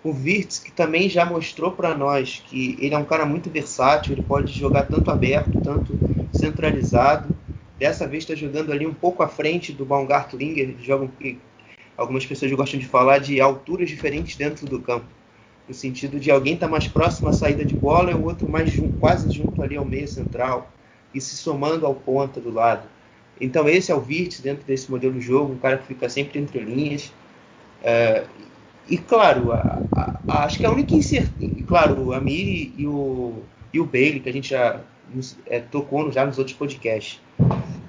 [0.03, 4.13] O Virtus, que também já mostrou para nós que ele é um cara muito versátil,
[4.13, 5.99] ele pode jogar tanto aberto, tanto
[6.31, 7.29] centralizado.
[7.77, 11.39] Dessa vez está jogando ali um pouco à frente do Baumgartlinger, jogam que
[11.95, 15.05] algumas pessoas gostam de falar de alturas diferentes dentro do campo
[15.71, 18.47] no sentido de alguém estar tá mais próximo à saída de bola e o outro
[18.47, 20.69] mais quase junto ali ao meio central
[21.13, 22.87] e se somando ao ponta do lado.
[23.39, 26.39] Então esse é o Virtus dentro desse modelo de jogo, um cara que fica sempre
[26.39, 27.11] entre linhas.
[27.81, 28.25] É,
[28.87, 29.81] e claro, a,
[30.27, 33.35] a, acho que a única incerteza, claro, o Amiri e o,
[33.73, 34.81] e o Bailey, que a gente já
[35.45, 37.19] é, tocou já nos outros podcasts.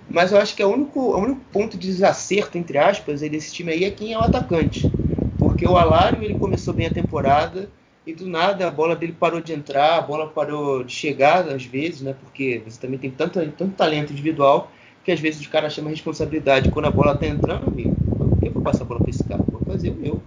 [0.08, 3.72] Mas eu acho que o único, o único ponto de desacerto, entre aspas, desse time
[3.72, 4.90] aí é quem é o atacante.
[5.38, 7.68] Porque o Alário ele começou bem a temporada
[8.06, 11.64] e do nada a bola dele parou de entrar, a bola parou de chegar às
[11.64, 12.14] vezes, né?
[12.20, 14.70] Porque você também tem tanto, tanto talento individual
[15.04, 16.70] que às vezes os caras chamam responsabilidade.
[16.70, 17.96] Quando a bola tá entrando, amigo,
[18.42, 20.22] eu vou passar a bola para esse cara, vou fazer o meu.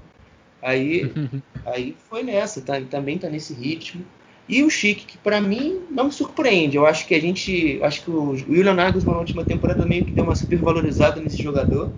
[0.65, 1.13] Aí,
[1.65, 2.81] aí foi nessa, tá?
[2.81, 4.03] também tá nesse ritmo.
[4.47, 6.77] E o Chique, que para mim não me surpreende.
[6.77, 7.79] Eu acho que a gente.
[7.83, 11.41] Acho que o William Nagelsmann na última temporada meio que deu uma super valorizada nesse
[11.41, 11.91] jogador.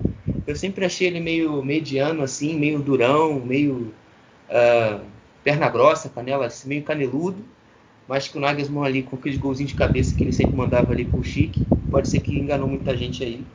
[0.45, 3.93] Eu sempre achei ele meio mediano, assim, meio durão, meio
[4.49, 5.01] uh,
[5.43, 7.43] perna grossa, canela, assim, meio caneludo.
[8.07, 11.05] Mas que o Nagelsmann ali, com aqueles golzinhos de cabeça que ele sempre mandava ali
[11.05, 13.45] pro Chique, pode ser que enganou muita gente aí.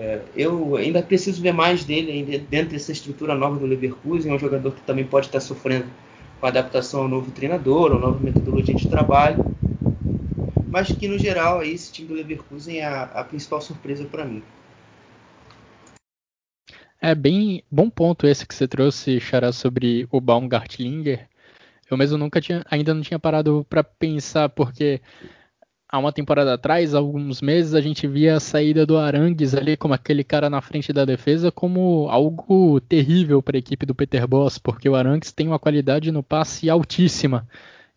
[0.00, 4.32] Uh, eu ainda preciso ver mais dele dentro dessa estrutura nova do Leverkusen.
[4.32, 5.84] É um jogador que também pode estar sofrendo
[6.40, 9.44] com adaptação ao novo treinador, ao nova metodologia de trabalho.
[10.70, 14.24] Mas que no geral aí, esse time do Leverkusen é a, a principal surpresa para
[14.24, 14.42] mim.
[16.98, 21.28] É bem bom ponto esse que você trouxe, Xará, sobre o Baumgartlinger.
[21.90, 25.02] Eu mesmo nunca tinha, ainda não tinha parado para pensar, porque
[25.90, 29.92] há uma temporada atrás, alguns meses, a gente via a saída do Arangues ali como
[29.92, 34.58] aquele cara na frente da defesa como algo terrível para a equipe do Peter Boss,
[34.58, 37.46] porque o Arangues tem uma qualidade no passe altíssima.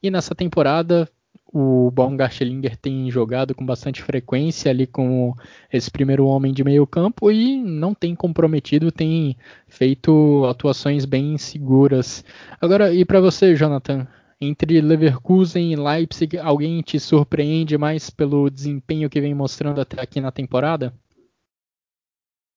[0.01, 1.07] E nessa temporada
[1.53, 5.35] o Baumgartlinger tem jogado com bastante frequência ali com
[5.71, 12.25] esse primeiro homem de meio campo e não tem comprometido, tem feito atuações bem seguras.
[12.59, 14.07] Agora, e para você, Jonathan?
[14.45, 20.19] Entre Leverkusen e Leipzig, alguém te surpreende mais pelo desempenho que vem mostrando até aqui
[20.19, 20.93] na temporada?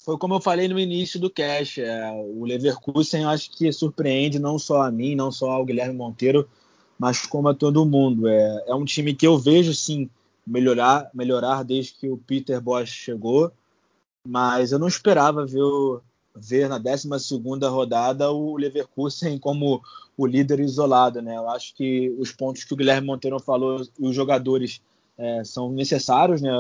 [0.05, 4.41] Foi como eu falei no início do cast, é, o Leverkusen eu acho que surpreende
[4.41, 6.49] não só a mim, não só ao Guilherme Monteiro,
[6.99, 8.27] mas como a todo mundo.
[8.27, 10.11] É, é um time que eu vejo sim
[10.45, 13.53] melhorar, melhorar desde que o Peter Bosch chegou,
[14.27, 15.63] mas eu não esperava ver,
[16.41, 17.09] ver na 12
[17.69, 19.81] rodada o Leverkusen como
[20.17, 21.21] o líder isolado.
[21.21, 21.37] Né?
[21.37, 24.81] Eu acho que os pontos que o Guilherme Monteiro falou, os jogadores
[25.19, 26.41] é, são necessários.
[26.41, 26.51] Né?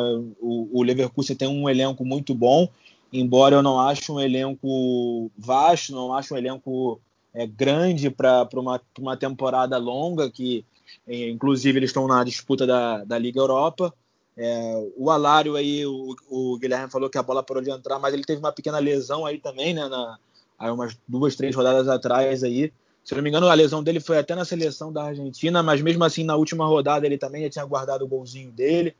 [0.40, 2.68] O, o Leverkusen tem um elenco muito bom,
[3.12, 7.00] embora eu não ache um elenco vasto, não acho um elenco
[7.32, 10.64] é, grande para uma, uma temporada longa, que
[11.06, 13.92] é, inclusive eles estão na disputa da, da Liga Europa.
[14.36, 18.12] É, o Alário aí, o, o, Guilherme falou que a bola parou de entrar, mas
[18.12, 19.88] ele teve uma pequena lesão aí também, né?
[19.88, 20.18] Na,
[20.58, 22.72] aí umas duas, três rodadas atrás aí.
[23.02, 26.04] Se não me engano, a lesão dele foi até na seleção da Argentina, mas mesmo
[26.04, 28.94] assim na última rodada ele também já tinha guardado o golzinho dele.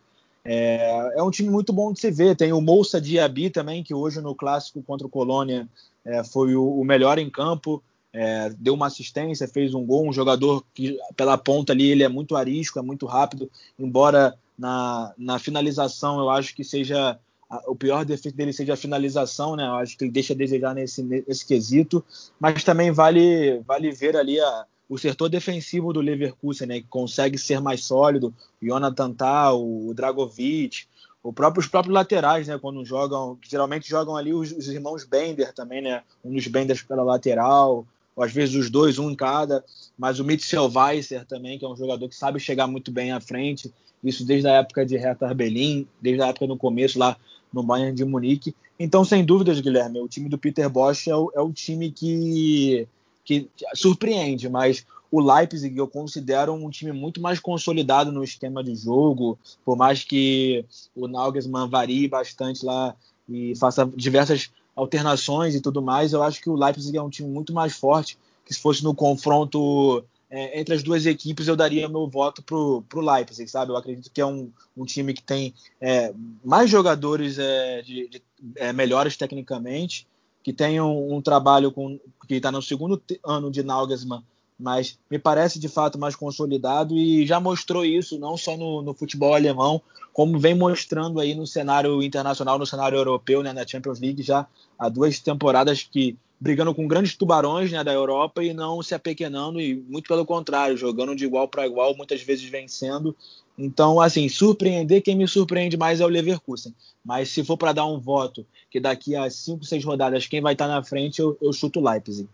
[0.45, 2.37] É, é, um time muito bom de se ver.
[2.37, 5.69] Tem o Moussa Diaby também, que hoje no clássico contra o Colônia
[6.05, 7.83] é, foi o, o, melhor em campo.
[8.13, 10.09] É, deu uma assistência, fez um gol.
[10.09, 13.51] Um jogador que pela ponta ali ele é muito arisco, é muito rápido.
[13.77, 17.19] Embora na, na finalização eu acho que seja
[17.67, 19.65] o pior defeito dele seja a finalização, né?
[19.65, 22.05] Eu acho que ele deixa a desejar nesse, nesse quesito.
[22.41, 27.39] Mas também vale, vale ver ali a, o setor defensivo do Leverkusen, né, que consegue
[27.39, 30.87] ser mais sólido, o Jonathan Tah, o Dragovic,
[31.23, 35.53] o próprio, os próprios laterais, né, quando jogam, geralmente jogam ali os, os, irmãos Bender
[35.53, 39.65] também, né, um dos Benders pela lateral, ou às vezes os dois, um em cada,
[39.99, 43.21] mas o Mitchell Weiser também, que é um jogador que sabe chegar muito bem à
[43.21, 43.73] frente,
[44.09, 47.17] isso desde a época de Hertha Berlin, desde a época no começo lá
[47.53, 48.55] no Bayern de Munique.
[48.79, 52.87] Então, sem dúvidas, Guilherme, o time do Peter Bosch é o, é o time que
[53.27, 58.75] que surpreende, mas o Leipzig eu considero um time muito mais consolidado no esquema de
[58.77, 60.65] jogo, por mais que
[60.95, 62.95] o Nagelsmann varie bastante lá
[63.29, 67.29] e faça diversas alternações e tudo mais, eu acho que o Leipzig é um time
[67.29, 71.89] muito mais forte, que se fosse no confronto é, entre as duas equipes, eu daria
[71.89, 73.71] meu voto pro, pro Leipzig, sabe?
[73.71, 76.13] Eu acredito que é um, um time que tem é,
[76.45, 78.23] mais jogadores é, de, de
[78.57, 80.07] é, melhores tecnicamente,
[80.43, 84.23] que tem um, um trabalho com, que está no segundo ano de Nagelsmann,
[84.59, 88.95] mas me parece de fato mais consolidado e já mostrou isso não só no, no,
[88.95, 94.01] futebol alemão, como vem mostrando aí no cenário internacional, no cenário europeu, né, na Champions
[94.01, 94.47] League já
[94.79, 99.61] há duas temporadas que brigando com grandes tubarões né, da Europa e não se apequenando
[99.61, 103.17] e muito pelo contrário, jogando de igual para igual, muitas vezes vencendo
[103.59, 106.75] então, assim, surpreender, quem me surpreende mais é o Leverkusen.
[107.05, 110.53] Mas se for para dar um voto, que daqui a 5, 6 rodadas quem vai
[110.53, 112.29] estar tá na frente, eu, eu chuto o Leipzig.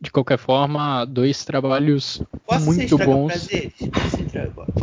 [0.00, 3.48] De qualquer forma, dois trabalhos Posso muito bons.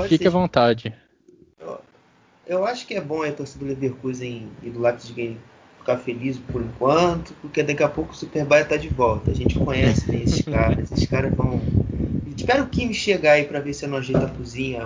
[0.07, 0.93] Fique à vontade.
[1.59, 1.79] Eu,
[2.47, 5.37] eu, acho que é bom a torcida do Leverkusen e do Leipzig
[5.81, 9.31] ficar feliz por enquanto, porque daqui a pouco o Superbaia tá de volta.
[9.31, 10.91] A gente conhece né, esses caras.
[10.91, 11.61] Esses caras vão
[12.25, 14.81] Espera o Kim chegar aí para ver se eu não ajeito a cozinha.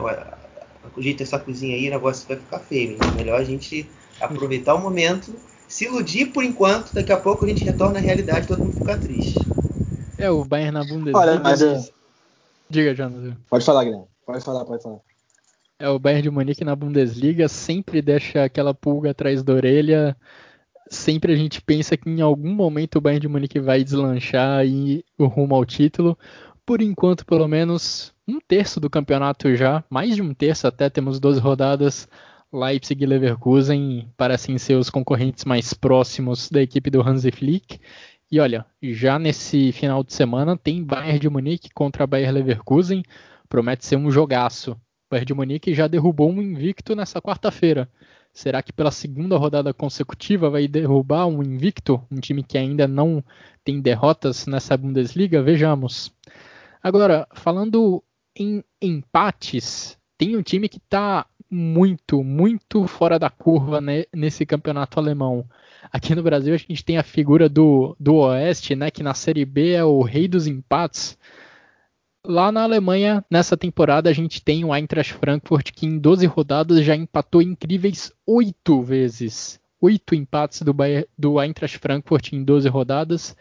[0.97, 2.97] Ajeita essa cozinha aí, o negócio vai ficar feio.
[3.01, 5.33] É melhor a gente aproveitar o momento,
[5.67, 6.93] se iludir por enquanto.
[6.93, 9.45] Daqui a pouco a gente retorna à realidade todo mundo fica triste.
[10.17, 11.17] É, o Bayern na Bundesliga.
[11.17, 11.77] Olha, mas eu...
[12.69, 13.37] Diga, Jonathan.
[13.49, 14.05] Pode falar, Guilherme.
[14.25, 14.99] Pode falar, pode falar.
[15.77, 20.15] É, o Bayern de Munique na Bundesliga sempre deixa aquela pulga atrás da orelha.
[20.95, 25.03] Sempre a gente pensa que em algum momento o Bayern de Munique vai deslanchar e
[25.17, 26.17] o rumo ao título
[26.65, 31.19] por enquanto, pelo menos um terço do campeonato já, mais de um terço até, temos
[31.19, 32.09] 12 rodadas.
[32.51, 37.79] Leipzig e Leverkusen parecem ser os concorrentes mais próximos da equipe do Hansi Flick.
[38.31, 43.03] E olha, já nesse final de semana tem Bayern de Munique contra Bayern Leverkusen,
[43.47, 44.71] promete ser um jogaço.
[44.71, 44.77] O
[45.11, 47.87] Bayern de Munique já derrubou um invicto nessa quarta-feira.
[48.35, 53.23] Será que pela segunda rodada consecutiva vai derrubar um invicto, um time que ainda não
[53.63, 55.41] tem derrotas nessa Bundesliga?
[55.41, 56.13] Vejamos.
[56.83, 58.03] Agora, falando
[58.37, 64.99] em empates, tem um time que está muito, muito fora da curva né, nesse campeonato
[64.99, 65.45] alemão.
[65.89, 69.45] Aqui no Brasil a gente tem a figura do, do Oeste, né, que na Série
[69.45, 71.17] B é o rei dos empates.
[72.27, 76.83] Lá na Alemanha, nessa temporada, a gente tem o Eintracht Frankfurt, que em 12 rodadas
[76.83, 79.59] já empatou incríveis oito vezes.
[79.79, 83.35] Oito empates do, Bayer, do Eintracht Frankfurt em 12 rodadas.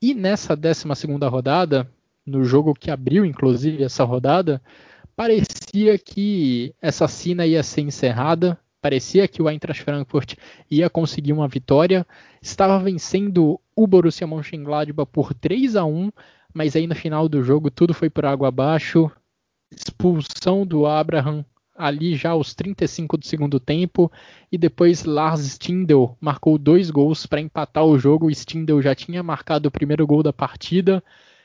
[0.00, 0.84] E nessa 12
[1.28, 1.90] rodada,
[2.24, 4.62] no jogo que abriu, inclusive, essa rodada,
[5.16, 10.34] parecia que essa cena ia ser encerrada, parecia que o Eintracht Frankfurt
[10.70, 12.06] ia conseguir uma vitória,
[12.40, 16.10] estava vencendo o Borussia Mönchengladbach por 3 a 1,
[16.52, 19.10] mas aí no final do jogo tudo foi por água abaixo,
[19.70, 21.44] expulsão do Abraham
[21.76, 24.12] ali já aos 35 do segundo tempo
[24.50, 28.30] e depois Lars Stindl marcou dois gols para empatar o jogo.
[28.30, 31.02] Stindl já tinha marcado o primeiro gol da partida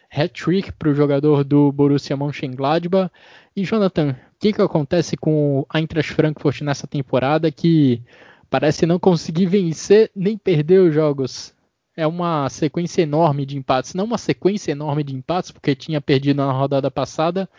[0.10, 3.12] hat-trick para o jogador do Borussia Mönchengladbach.
[3.56, 8.02] E Jonathan, o que, que acontece com o Eintracht Frankfurt nessa temporada que
[8.50, 11.54] parece não conseguir vencer nem perder os jogos?
[11.98, 16.38] É uma sequência enorme de empates, não uma sequência enorme de empates, porque tinha perdido
[16.38, 17.50] na rodada passada,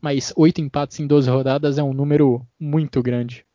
[0.00, 3.46] mas oito empates em 12 rodadas é um número muito grande.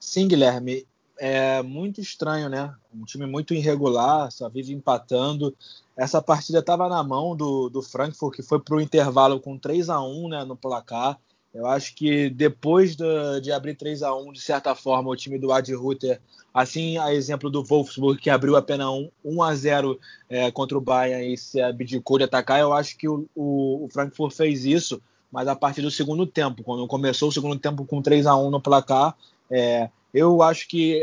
[0.00, 0.86] Sim, Guilherme
[1.18, 2.74] é muito estranho, né?
[2.94, 5.54] Um time muito irregular, só vive empatando.
[5.96, 9.90] Essa partida estava na mão do, do Frankfurt, que foi para o intervalo com 3
[9.90, 11.18] a 1 né, no placar.
[11.52, 15.38] Eu acho que depois de, de abrir 3 a 1 de certa forma, o time
[15.38, 16.20] do Adi Rutter,
[16.52, 20.80] assim a exemplo do Wolfsburg, que abriu apenas 1, 1 a 0 é, contra o
[20.80, 25.00] Bayern e se abdicou de atacar, eu acho que o, o, o Frankfurt fez isso
[25.30, 28.50] mas a partir do segundo tempo, quando começou o segundo tempo com 3 a 1
[28.50, 29.14] no placar,
[29.50, 31.02] é, eu acho que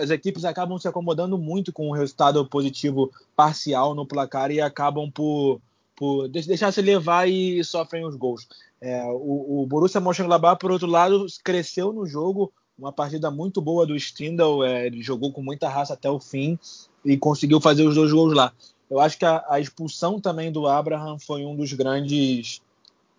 [0.00, 5.10] as equipes acabam se acomodando muito com o resultado positivo parcial no placar e acabam
[5.10, 5.60] por,
[5.98, 8.46] por deixar se levar e sofrem os gols.
[8.80, 13.84] É, o, o Borussia Mönchengladbach, por outro lado, cresceu no jogo, uma partida muito boa
[13.84, 16.56] do Stindl, é, ele jogou com muita raça até o fim
[17.04, 18.52] e conseguiu fazer os dois gols lá.
[18.88, 22.62] Eu acho que a, a expulsão também do Abraham foi um dos grandes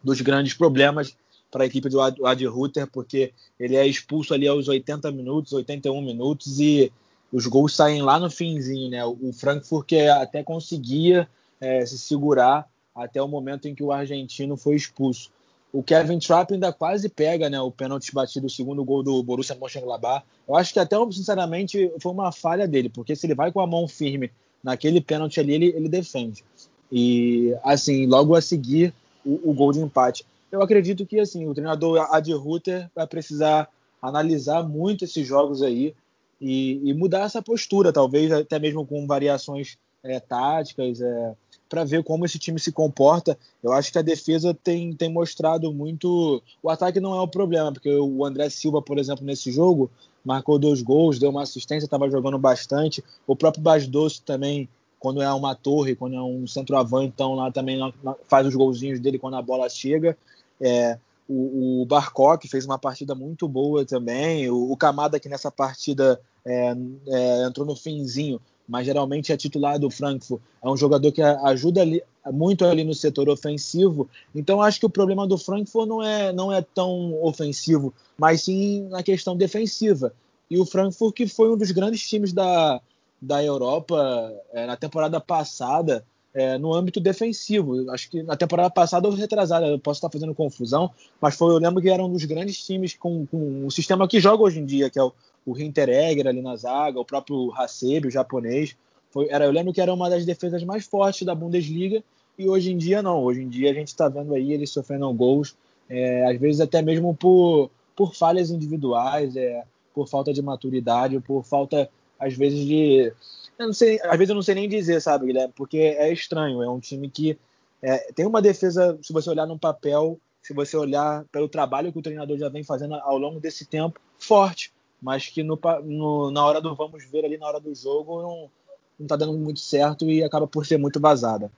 [0.02, 1.18] dos grandes problemas
[1.52, 6.02] para a equipe do Ad Ruther, porque ele é expulso ali aos 80 minutos, 81
[6.02, 6.90] minutos, e
[7.30, 9.04] os gols saem lá no finzinho, né?
[9.04, 11.28] O Frankfurt que até conseguia
[11.60, 15.32] é, se segurar até o momento em que o argentino foi expulso.
[15.72, 19.56] O Kevin Trapp ainda quase pega né, o pênalti batido, o segundo gol do Borussia
[19.56, 20.26] Mönchengladbach.
[20.48, 23.68] Eu acho que até, sinceramente, foi uma falha dele, porque se ele vai com a
[23.68, 24.32] mão firme
[24.64, 26.44] naquele pênalti ali, ele, ele defende.
[26.92, 28.94] E, assim, logo a seguir,
[29.24, 30.26] o, o gol de empate.
[30.52, 33.70] Eu acredito que assim o treinador Adi Rutter vai precisar
[34.02, 35.94] analisar muito esses jogos aí
[36.42, 41.36] e, e mudar essa postura, talvez até mesmo com variações é, táticas, é,
[41.70, 43.38] para ver como esse time se comporta.
[43.64, 46.42] Eu acho que a defesa tem, tem mostrado muito.
[46.62, 49.90] O ataque não é o problema, porque o André Silva, por exemplo, nesse jogo,
[50.26, 53.04] marcou dois gols, deu uma assistência, estava jogando bastante.
[53.28, 54.68] O próprio Basdoce também
[55.00, 57.80] quando é uma torre, quando é um centroavante, então lá também
[58.28, 60.18] faz os golzinhos dele quando a bola chega.
[60.60, 64.50] É, o, o Barcock fez uma partida muito boa também.
[64.50, 66.76] O, o Kamada, que nessa partida é,
[67.08, 70.40] é, entrou no finzinho, mas geralmente é titular do Frankfurt.
[70.64, 74.08] É um jogador que ajuda ali, muito ali no setor ofensivo.
[74.34, 78.88] Então acho que o problema do Frankfurt não é, não é tão ofensivo, mas sim
[78.90, 80.14] na questão defensiva.
[80.50, 82.80] E o Frankfurt, que foi um dos grandes times da,
[83.20, 87.90] da Europa é, na temporada passada é, no âmbito defensivo.
[87.92, 91.58] Acho que na temporada passada ou retrasada, eu posso estar fazendo confusão, mas foi, eu
[91.58, 94.66] lembro que era um dos grandes times com, com o sistema que joga hoje em
[94.66, 95.12] dia, que é o,
[95.50, 98.76] o Hinteregger ali na zaga, o próprio Hasebe, o japonês.
[99.12, 102.04] Foi, era, eu lembro que era uma das defesas mais fortes da Bundesliga
[102.38, 103.24] e hoje em dia não.
[103.24, 105.56] Hoje em dia a gente está vendo aí eles sofrendo gols,
[105.90, 111.44] é, às vezes até mesmo por, por falhas individuais, é, por falta de maturidade, por
[111.44, 111.90] falta
[112.20, 113.12] às vezes de.
[113.58, 115.54] Eu não sei, às vezes eu não sei nem dizer, sabe, Guilherme?
[115.56, 116.62] Porque é estranho.
[116.62, 117.38] É um time que
[117.82, 122.00] é, tem uma defesa, se você olhar no papel, se você olhar pelo trabalho que
[122.00, 124.72] o treinador já vem fazendo ao longo desse tempo, forte.
[125.02, 128.52] Mas que no, no, na hora do vamos ver ali, na hora do jogo, não,
[129.00, 131.52] não tá dando muito certo e acaba por ser muito vazada.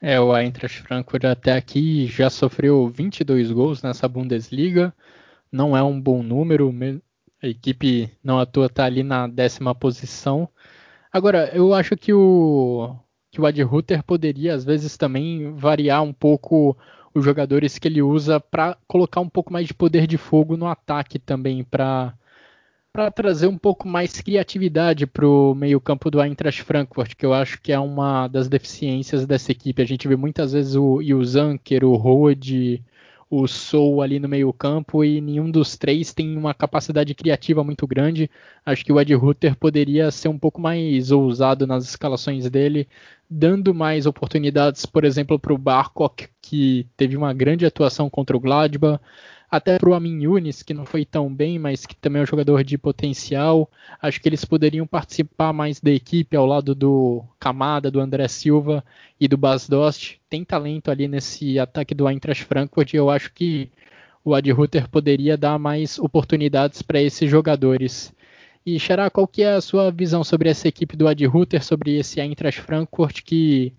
[0.00, 4.92] É, o Eintracht Frankfurt até aqui já sofreu 22 gols nessa Bundesliga.
[5.50, 6.72] Não é um bom número,
[7.42, 10.48] a equipe não à toa está ali na décima posição.
[11.12, 12.96] Agora, eu acho que o,
[13.30, 13.60] que o Ad
[14.06, 16.76] poderia, às vezes, também variar um pouco
[17.14, 20.66] os jogadores que ele usa para colocar um pouco mais de poder de fogo no
[20.66, 22.14] ataque também, para
[22.92, 27.58] para trazer um pouco mais criatividade para o meio-campo do Eintracht Frankfurt, que eu acho
[27.62, 29.80] que é uma das deficiências dessa equipe.
[29.80, 32.82] A gente vê muitas vezes o Yuzanker, o Rode,
[33.34, 38.30] o Sou ali no meio-campo e nenhum dos três tem uma capacidade criativa muito grande.
[38.64, 42.86] Acho que o Ed Ruther poderia ser um pouco mais ousado nas escalações dele,
[43.30, 48.40] dando mais oportunidades, por exemplo, para o Barkok, que teve uma grande atuação contra o
[48.40, 49.00] Gladbach,
[49.52, 52.26] até para o Amin Yunis, que não foi tão bem, mas que também é um
[52.26, 53.70] jogador de potencial.
[54.00, 58.82] Acho que eles poderiam participar mais da equipe ao lado do Camada, do André Silva
[59.20, 60.18] e do Bas Dost.
[60.30, 63.70] Tem talento ali nesse ataque do Eintracht Frankfurt e eu acho que
[64.24, 68.10] o Ad Ruther poderia dar mais oportunidades para esses jogadores.
[68.64, 71.98] E Xará, qual que é a sua visão sobre essa equipe do Ad Ruther, sobre
[71.98, 73.74] esse Eintracht Frankfurt que,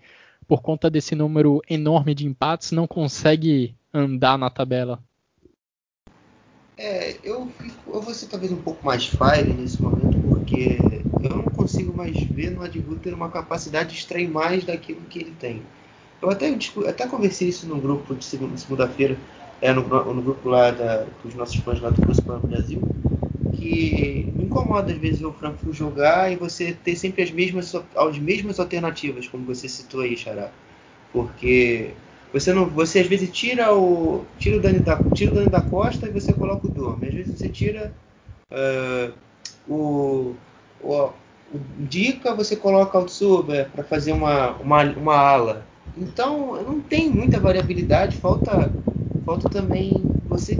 [0.46, 5.02] por conta desse número enorme de empates, não consegue andar na tabela?
[6.76, 11.30] É, eu, fico, eu vou ser talvez um pouco mais fire nesse momento, porque eu
[11.30, 15.34] não consigo mais ver no Ed ter uma capacidade de extrair mais daquilo que ele
[15.38, 15.62] tem.
[16.20, 16.52] Eu até,
[16.88, 19.16] até conversei isso no grupo de segunda-feira,
[19.60, 22.82] é, no, no, grupo lá da, dos nossos fãs lá do Brasil,
[23.52, 28.18] que me incomoda às vezes o Frankfurt jogar e você ter sempre as mesmas, as
[28.18, 30.50] mesmas alternativas, como você citou aí, Xará.
[31.12, 31.92] Porque
[32.34, 35.60] você não, você às vezes tira o tira o Dani da, tira o Dani da
[35.60, 37.06] Costa e você coloca o Dorme.
[37.06, 37.92] Às vezes você tira
[38.50, 39.12] uh,
[39.72, 40.34] o,
[40.82, 40.92] o,
[41.54, 45.64] o Dica, você coloca o Tsuba para fazer uma, uma, uma ala.
[45.96, 48.68] Então não tem muita variabilidade, falta
[49.24, 49.92] falta também
[50.28, 50.58] você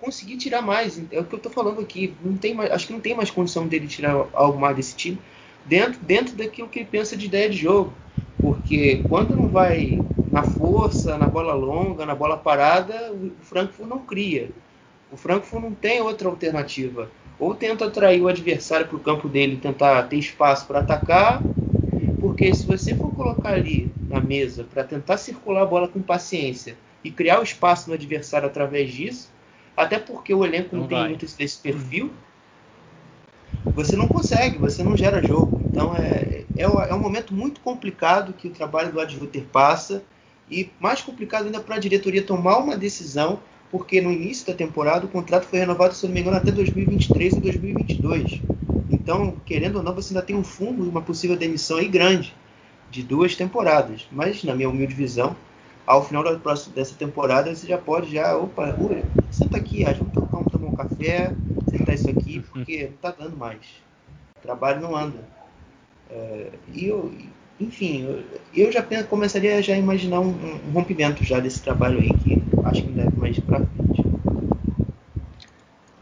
[0.00, 1.02] conseguir tirar mais.
[1.10, 2.14] É o que eu estou falando aqui.
[2.24, 5.18] Não tem mais, acho que não tem mais condição dele tirar algo mais desse time
[5.66, 7.92] dentro dentro daquilo que ele pensa de ideia de jogo.
[8.40, 10.00] Porque quando não vai
[10.34, 14.50] na força, na bola longa, na bola parada, o Frankfurt não cria.
[15.12, 17.08] O Frankfurt não tem outra alternativa.
[17.38, 21.40] Ou tenta atrair o adversário para o campo dele, tentar ter espaço para atacar,
[22.20, 26.76] porque se você for colocar ali na mesa para tentar circular a bola com paciência
[27.04, 29.30] e criar o espaço no adversário através disso,
[29.76, 32.10] até porque o elenco não, não tem muito desse perfil,
[33.66, 35.60] você não consegue, você não gera jogo.
[35.64, 40.02] Então é, é, é um momento muito complicado que o trabalho do Adjuter passa
[40.50, 43.40] e mais complicado ainda para a diretoria tomar uma decisão,
[43.70, 47.36] porque no início da temporada o contrato foi renovado, se não me engano, até 2023
[47.36, 48.42] ou 2022.
[48.88, 52.34] Então, querendo ou não, você ainda tem um fundo, uma possível demissão aí grande
[52.90, 54.06] de duas temporadas.
[54.12, 55.34] Mas, na minha humilde visão,
[55.86, 60.12] ao final da próxima, dessa temporada, você já pode já, opa, ui, senta aqui, vamos
[60.12, 61.34] tomar, tomar um café,
[61.66, 63.60] sentar isso aqui, porque não está dando mais.
[64.38, 65.24] O trabalho não anda.
[66.10, 67.12] É, e eu,
[67.64, 72.12] enfim, eu, eu já começaria já a imaginar um, um, rompimento já desse trabalho aí,
[72.14, 74.04] que acho que deve mais para frente.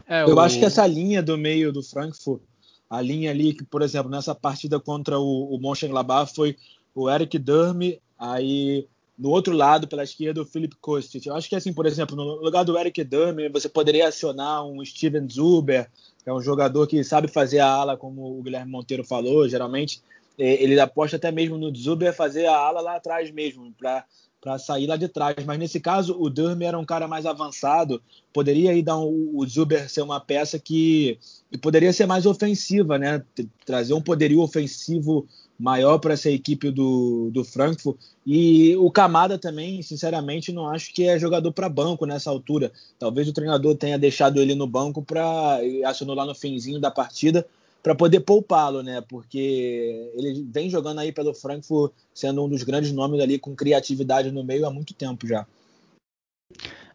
[0.07, 0.39] É, eu o...
[0.39, 2.41] acho que essa linha do meio do Frankfurt,
[2.89, 6.55] a linha ali que, por exemplo, nessa partida contra o, o Mönchengladbach foi
[6.93, 8.87] o Eric Durme, aí
[9.17, 11.25] no outro lado, pela esquerda, o Philip Kostic.
[11.25, 14.83] Eu acho que, assim, por exemplo, no lugar do Eric Durme, você poderia acionar um
[14.83, 15.89] Steven Zuber,
[16.23, 20.01] que é um jogador que sabe fazer a ala, como o Guilherme Monteiro falou, geralmente.
[20.37, 24.97] Ele aposta até mesmo no Zuber fazer a ala lá atrás mesmo, para sair lá
[24.97, 25.35] de trás.
[25.45, 28.01] Mas nesse caso, o Durme era um cara mais avançado,
[28.33, 31.19] poderia aí dar um, o Zuber ser uma peça que,
[31.51, 33.23] que poderia ser mais ofensiva, né?
[33.65, 35.27] Trazer um poderio ofensivo
[35.59, 37.97] maior para essa equipe do, do Frankfurt.
[38.25, 42.71] E o Camada também, sinceramente, não acho que é jogador para banco nessa altura.
[42.97, 47.45] Talvez o treinador tenha deixado ele no banco para acionou lá no finzinho da partida
[47.83, 49.01] para poder poupá-lo, né?
[49.01, 54.31] Porque ele vem jogando aí pelo Frankfurt, sendo um dos grandes nomes ali com criatividade
[54.31, 55.45] no meio há muito tempo já.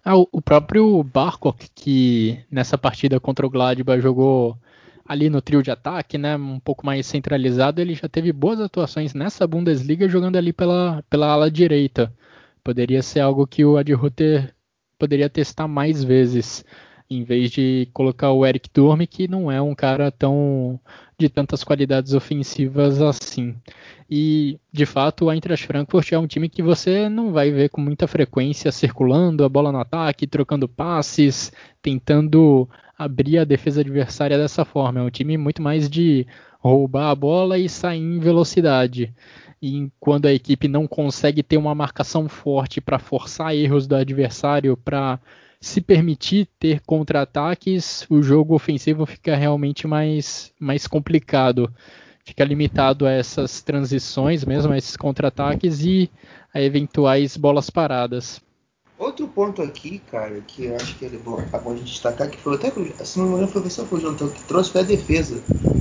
[0.03, 4.57] Ah, o próprio Barkok, que nessa partida contra o Gladbach jogou
[5.07, 9.13] ali no trio de ataque, né, um pouco mais centralizado, ele já teve boas atuações
[9.13, 12.13] nessa Bundesliga jogando ali pela, pela ala direita.
[12.65, 14.55] Poderia ser algo que o Ad Ruther
[14.99, 16.65] poderia testar mais vezes,
[17.11, 20.79] em vez de colocar o Eric Durme, que não é um cara tão
[21.19, 23.57] de tantas qualidades ofensivas assim.
[24.11, 27.81] E, de fato, o Eintracht Frankfurt é um time que você não vai ver com
[27.81, 31.53] muita frequência circulando a bola no ataque, trocando passes,
[31.83, 35.01] tentando abrir a defesa adversária dessa forma.
[35.01, 36.27] É um time muito mais de
[36.61, 39.13] roubar a bola e sair em velocidade.
[39.61, 44.77] E quando a equipe não consegue ter uma marcação forte para forçar erros do adversário,
[44.77, 45.19] para
[45.61, 51.73] se permitir ter contra-ataques, o jogo ofensivo fica realmente mais, mais complicado.
[52.25, 56.11] Fica limitado a essas transições mesmo, a esses contra-ataques e
[56.53, 58.41] a eventuais bolas paradas.
[58.99, 62.37] Outro ponto aqui, cara, que eu acho que é bom, tá bom de destacar, que
[62.37, 64.85] foi até que, se não me engano, foi foi o João que trouxe foi a
[64.85, 65.41] defesa.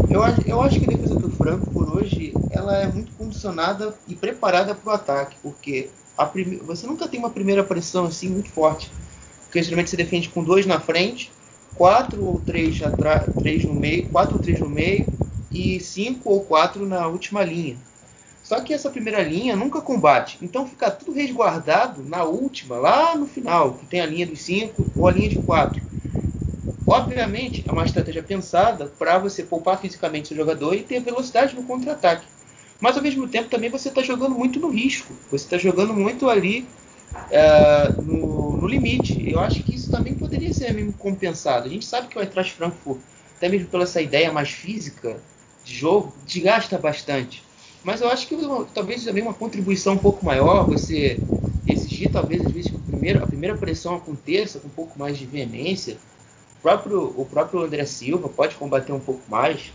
[0.09, 1.29] Eu, eu acho que a defesa do
[1.73, 5.89] por hoje, ela é muito condicionada e preparada para o ataque, porque
[6.31, 6.57] prime...
[6.57, 8.89] você nunca tem uma primeira pressão assim muito forte.
[9.57, 11.31] Porque geralmente você defende com dois na frente,
[11.73, 15.09] quatro ou três, atrás, três no meio, quatro ou três no meio
[15.51, 17.75] e cinco ou quatro na última linha.
[18.43, 20.37] Só que essa primeira linha nunca combate.
[20.43, 24.85] Então fica tudo resguardado na última, lá no final, que tem a linha dos 5
[24.95, 25.81] ou a linha de 4.
[26.85, 31.63] Obviamente, é uma estratégia pensada para você poupar fisicamente seu jogador e ter velocidade no
[31.63, 32.27] contra-ataque.
[32.79, 35.15] Mas ao mesmo tempo também você está jogando muito no risco.
[35.31, 36.67] Você está jogando muito ali
[37.15, 39.29] uh, no, no, limite.
[39.29, 41.67] Eu acho que isso também poderia ser mesmo compensado.
[41.67, 42.99] A gente sabe que o Eintracht Frankfurt,
[43.35, 45.21] até mesmo pela essa ideia mais física
[45.63, 47.43] de jogo, desgasta bastante.
[47.83, 48.35] Mas eu acho que
[48.73, 51.21] talvez também uma contribuição um pouco maior, você
[51.65, 55.17] exigir talvez às vezes que a primeira, a primeira pressão aconteça com um pouco mais
[55.17, 55.97] de veemência.
[56.57, 59.71] O próprio, o próprio André Silva pode combater um pouco mais,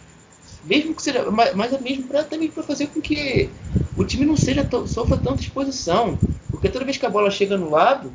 [0.65, 3.49] mesmo que seja, mas é mesmo para também para fazer com que
[3.97, 6.19] o time não seja sofra tanta exposição,
[6.51, 8.13] porque toda vez que a bola chega no lado,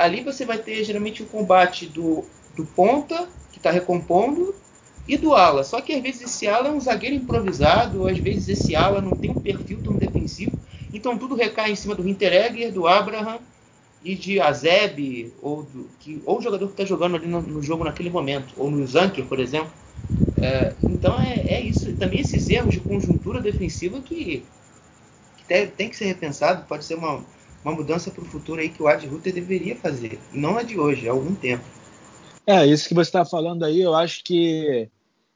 [0.00, 2.24] ali você vai ter geralmente o um combate do,
[2.56, 4.54] do ponta que está recompondo
[5.06, 5.62] e do ala.
[5.64, 9.00] Só que às vezes esse ala é um zagueiro improvisado, ou às vezes esse ala
[9.00, 10.56] não tem um perfil tão defensivo.
[10.92, 13.38] Então tudo recai em cima do Hinteregger, do Abraham
[14.02, 17.62] e de Azeb, ou, do, que, ou o jogador que está jogando ali no, no,
[17.62, 19.72] jogo naquele momento, ou no Zanker, por exemplo.
[20.38, 21.92] É, então é, é, isso.
[21.94, 24.42] Também esses erros de conjuntura defensiva que,
[25.36, 27.22] que tem, tem, que ser repensado, pode ser uma,
[27.64, 30.18] uma mudança para o futuro aí que o Ad Ruther deveria fazer.
[30.32, 31.64] Não é de hoje, há algum tempo.
[32.46, 34.88] É, isso que você está falando aí, eu acho que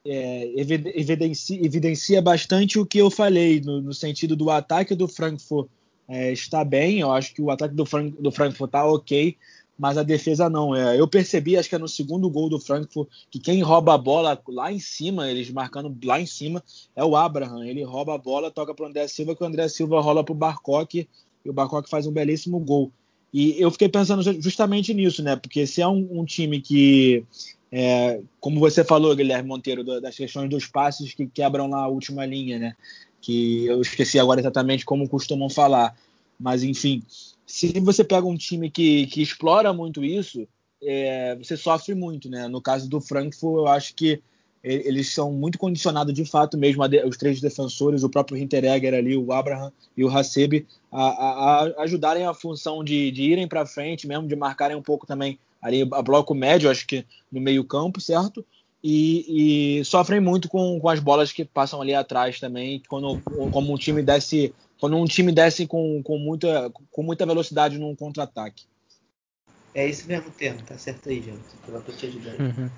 [0.06, 5.68] é, evidencia, evidencia, bastante o que eu falei, no, no, sentido do ataque do Frankfurt
[6.08, 7.00] é, está bem.
[7.00, 9.36] Eu acho que o ataque do, Frank, do Frankfurt está ok,
[9.78, 10.74] mas a defesa não.
[10.74, 13.98] É, eu percebi, acho que é no segundo gol do Frankfurt, que quem rouba a
[13.98, 16.62] bola lá em cima, eles marcando lá em cima,
[16.96, 17.64] é o Abraham.
[17.64, 20.32] Ele rouba a bola, toca para o André Silva, que o André Silva rola para
[20.32, 21.08] o Barcock
[21.45, 22.90] e o Barcock faz um belíssimo gol.
[23.32, 25.34] E eu fiquei pensando justamente nisso, né?
[25.34, 27.24] Porque se é um, um time que,
[27.70, 32.24] é, como você falou, Guilherme Monteiro, das questões dos passes que quebram lá a última
[32.24, 32.76] linha, né?
[33.20, 35.97] Que eu esqueci agora exatamente como costumam falar.
[36.38, 37.03] Mas, enfim,
[37.45, 40.47] se você pega um time que, que explora muito isso,
[40.80, 42.47] é, você sofre muito, né?
[42.47, 44.22] No caso do Frankfurt, eu acho que
[44.64, 49.30] eles são muito condicionados de fato mesmo, os três defensores, o próprio Hinteregger ali, o
[49.30, 54.06] Abraham e o Hasebe, a, a, a ajudarem a função de, de irem para frente
[54.08, 58.00] mesmo, de marcarem um pouco também ali a bloco médio, acho que no meio campo,
[58.00, 58.44] certo?
[58.82, 63.18] E, e sofrem muito com, com, as bolas que passam ali atrás também, quando
[63.50, 67.94] como um time desce, quando um time desce com, com, muita, com muita velocidade num
[67.94, 68.64] contra-ataque.
[69.74, 71.40] É isso mesmo termo, tá certo aí, gente.
[71.66, 72.40] Eu tô te ajudando.
[72.40, 72.70] Uhum.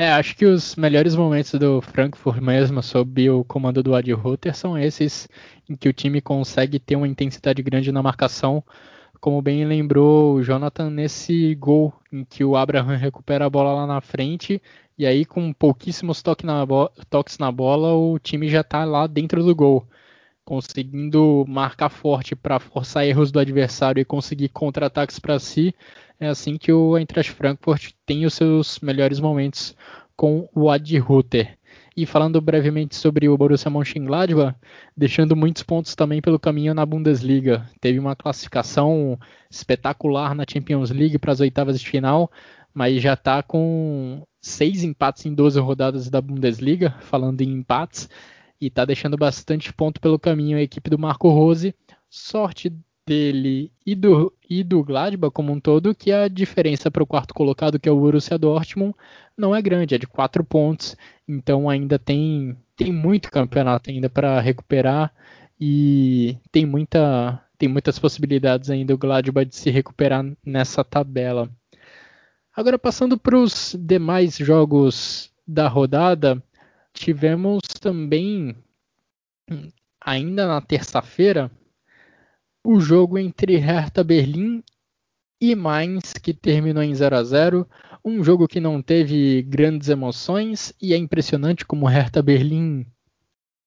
[0.00, 4.56] É, acho que os melhores momentos do Frankfurt mesmo, sob o comando do Adi Rutter,
[4.56, 5.28] são esses
[5.68, 8.64] em que o time consegue ter uma intensidade grande na marcação,
[9.20, 13.86] como bem lembrou o Jonathan nesse gol em que o Abraham recupera a bola lá
[13.86, 14.62] na frente
[14.96, 16.64] e aí com pouquíssimos toques na,
[17.10, 19.86] toques na bola o time já está lá dentro do gol,
[20.46, 25.74] conseguindo marcar forte para forçar erros do adversário e conseguir contra-ataques para si
[26.20, 29.74] é assim que o Eintracht Frankfurt tem os seus melhores momentos
[30.14, 31.58] com o Rutter.
[31.96, 34.54] E falando brevemente sobre o Borussia Mönchengladbach,
[34.94, 37.66] deixando muitos pontos também pelo caminho na Bundesliga.
[37.80, 39.18] Teve uma classificação
[39.50, 42.30] espetacular na Champions League para as oitavas de final,
[42.72, 48.08] mas já está com seis empates em 12 rodadas da Bundesliga, falando em empates,
[48.60, 51.74] e está deixando bastante ponto pelo caminho a equipe do Marco Rose.
[52.08, 52.72] Sorte
[53.10, 57.34] dele e do, e do Gladbach como um todo, que a diferença para o quarto
[57.34, 58.94] colocado, que é o Borussia Dortmund,
[59.36, 60.96] não é grande, é de quatro pontos,
[61.26, 65.12] então ainda tem, tem muito campeonato ainda para recuperar
[65.60, 71.50] e tem, muita, tem muitas possibilidades ainda o Gladbach de se recuperar nessa tabela.
[72.54, 76.40] Agora passando para os demais jogos da rodada,
[76.92, 78.54] tivemos também
[80.00, 81.50] ainda na terça-feira
[82.64, 84.62] o jogo entre Hertha Berlim
[85.40, 87.66] e Mainz, que terminou em 0 a 0
[88.04, 92.86] um jogo que não teve grandes emoções e é impressionante como Hertha Berlim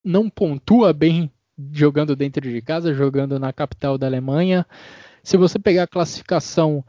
[0.04, 1.32] não pontua bem
[1.72, 4.66] jogando dentro de casa, jogando na capital da Alemanha.
[5.24, 6.84] Se você pegar a classificação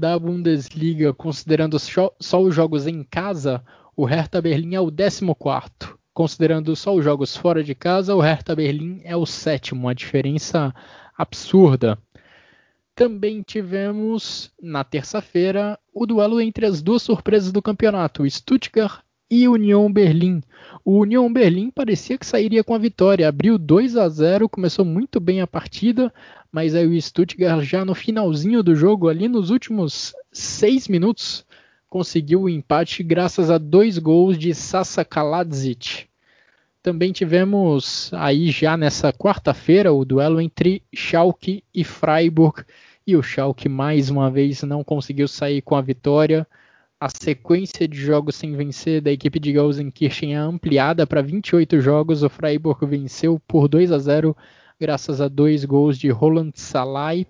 [0.00, 3.62] da Bundesliga, considerando só os jogos em casa,
[3.96, 5.98] o Hertha Berlim é o 14.
[6.14, 9.88] Considerando só os jogos fora de casa, o Hertha Berlim é o sétimo.
[9.88, 10.72] A diferença
[11.18, 11.98] absurda.
[12.94, 19.92] Também tivemos na terça-feira o duelo entre as duas surpresas do campeonato, Stuttgart e União
[19.92, 20.40] Berlim.
[20.84, 25.20] O União Berlim parecia que sairia com a vitória, abriu 2 a 0, começou muito
[25.20, 26.12] bem a partida,
[26.50, 31.44] mas aí o Stuttgart já no finalzinho do jogo, ali nos últimos seis minutos,
[31.88, 36.07] conseguiu o empate graças a dois gols de Sasa Kaladzic.
[36.82, 42.64] Também tivemos aí já nessa quarta-feira o duelo entre Schalke e Freiburg
[43.06, 46.46] e o Schalke mais uma vez não conseguiu sair com a vitória.
[47.00, 52.22] A sequência de jogos sem vencer da equipe de Gelsenkirchen é ampliada para 28 jogos.
[52.22, 54.36] O Freiburg venceu por 2 a 0
[54.80, 57.26] graças a dois gols de Roland Salai.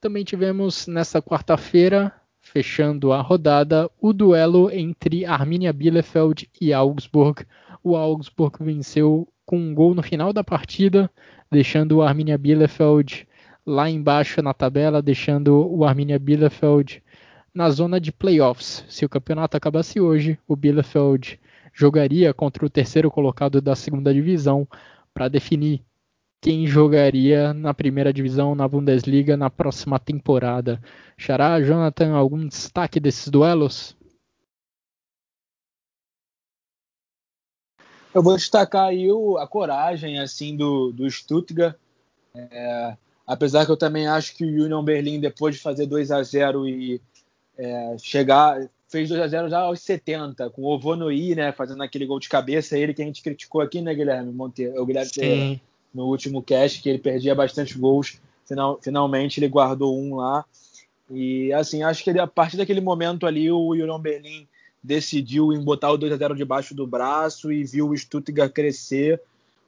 [0.00, 7.44] Também tivemos nessa quarta-feira, fechando a rodada, o duelo entre Arminia Bielefeld e Augsburg
[7.88, 11.10] o Augsburg venceu com um gol no final da partida,
[11.50, 13.26] deixando o Arminia Bielefeld
[13.64, 17.02] lá embaixo na tabela, deixando o Arminia Bielefeld
[17.54, 18.84] na zona de playoffs.
[18.88, 21.40] Se o campeonato acabasse hoje, o Bielefeld
[21.72, 24.68] jogaria contra o terceiro colocado da segunda divisão
[25.12, 25.82] para definir
[26.40, 30.80] quem jogaria na primeira divisão na Bundesliga na próxima temporada.
[31.16, 33.97] Xará, Jonathan, algum destaque desses duelos?
[38.18, 41.76] Eu vou destacar aí o, a coragem assim do, do Stuttgart.
[42.34, 46.20] É, apesar que eu também acho que o Union Berlin, depois de fazer 2 a
[46.20, 47.00] 0 e
[47.56, 52.06] é, chegar, fez 2 a 0 já aos 70, com o Ovonoi, né, fazendo aquele
[52.06, 55.60] gol de cabeça, ele que a gente criticou aqui, né, Guilherme Monteiro, o Guilherme Sim.
[55.94, 60.44] no último cast, que ele perdia bastante gols, final, finalmente ele guardou um lá.
[61.08, 64.48] E assim, acho que ele, a partir daquele momento ali, o Union Berlin
[64.82, 69.20] decidiu em botar o 2 a 0 debaixo do braço e viu o Stuttgart crescer.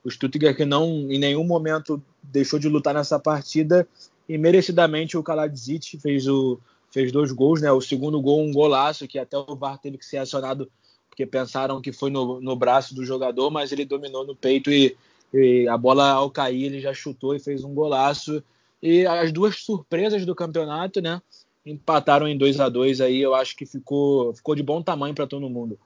[0.05, 3.87] O Stuttgart que não em nenhum momento deixou de lutar nessa partida
[4.29, 6.59] e merecidamente o Kaladzic fez o
[6.93, 7.71] fez dois gols, né?
[7.71, 10.69] O segundo gol um golaço que até o VAR teve que ser acionado
[11.09, 14.97] porque pensaram que foi no, no braço do jogador, mas ele dominou no peito e,
[15.35, 18.43] e a bola ao cair ele já chutou e fez um golaço.
[18.83, 21.21] E as duas surpresas do campeonato, né?
[21.65, 25.27] Empataram em 2 a 2 aí, eu acho que ficou, ficou de bom tamanho para
[25.27, 25.79] todo mundo.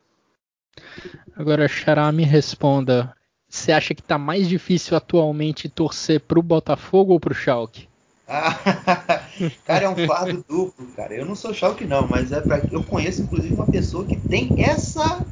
[1.37, 3.15] Agora, Xará, me responda.
[3.49, 7.89] Você acha que está mais difícil atualmente torcer para o Botafogo ou para o Schalke?
[8.27, 8.51] Ah,
[9.65, 11.15] cara, é um fardo duplo, cara.
[11.15, 14.55] Eu não sou Schalke não, mas é para eu conheço inclusive uma pessoa que tem
[14.57, 15.25] essa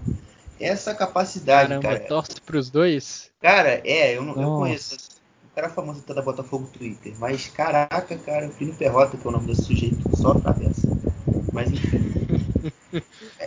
[0.60, 2.08] essa capacidade, Caramba, cara.
[2.08, 3.30] torce para os dois?
[3.40, 4.96] Cara, é, eu, eu conheço.
[5.54, 9.32] Cara famoso até da Botafogo Twitter, mas caraca, cara, o Felipe Perrota, que é o
[9.32, 10.86] nome desse sujeito, só atravessa.
[11.52, 12.00] Mas enfim.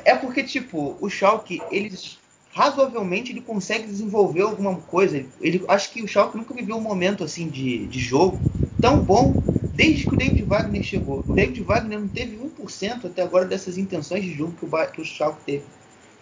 [0.05, 2.19] é porque, tipo, o Schalke, eles
[2.53, 5.25] razoavelmente ele consegue desenvolver alguma coisa.
[5.41, 8.39] Ele, acho que o Schalke nunca viveu um momento assim de, de jogo
[8.79, 9.35] tão bom
[9.73, 11.25] desde que o David Wagner chegou.
[11.27, 15.01] O David Wagner não teve 1% até agora dessas intenções de jogo que o, que
[15.01, 15.65] o Schalke teve.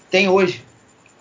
[0.09, 0.63] Tem hoje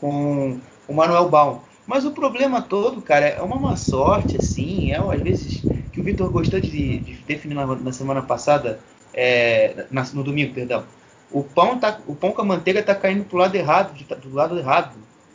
[0.00, 0.58] com
[0.88, 1.60] o Manuel Baum.
[1.86, 4.92] Mas o problema todo, cara, é uma má sorte, assim.
[4.92, 8.80] É, às vezes, que o Vitor gostou de, de definir na, na semana passada,
[9.12, 10.86] é, na, no domingo, perdão
[11.32, 14.58] o pão, tá, o pão com a manteiga tá caindo pro lado errado, do lado
[14.58, 14.94] errado,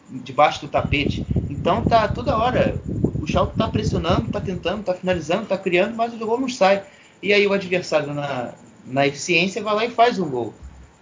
[0.09, 1.25] debaixo do tapete.
[1.49, 2.79] Então tá toda hora,
[3.19, 6.83] o Schalke tá pressionando, tá tentando, tá finalizando, tá criando, mas o gol não sai.
[7.21, 8.53] E aí o adversário na,
[8.85, 10.53] na eficiência vai lá e faz um gol.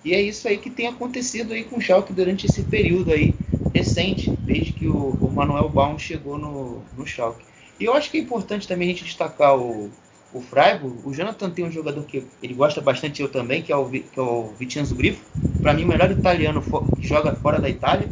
[0.03, 3.35] E é isso aí que tem acontecido aí com o Schalke durante esse período aí
[3.75, 7.43] recente, desde que o, o Manuel Baum chegou no, no Schalke.
[7.77, 9.91] E eu acho que é importante também a gente destacar o,
[10.33, 13.75] o Freiburg, o Jonathan tem um jogador que ele gosta bastante, eu também, que é
[13.75, 15.25] o, que é o Vicenzo Grifo.
[15.61, 16.61] Para mim, o melhor italiano
[16.97, 18.09] que joga fora da Itália,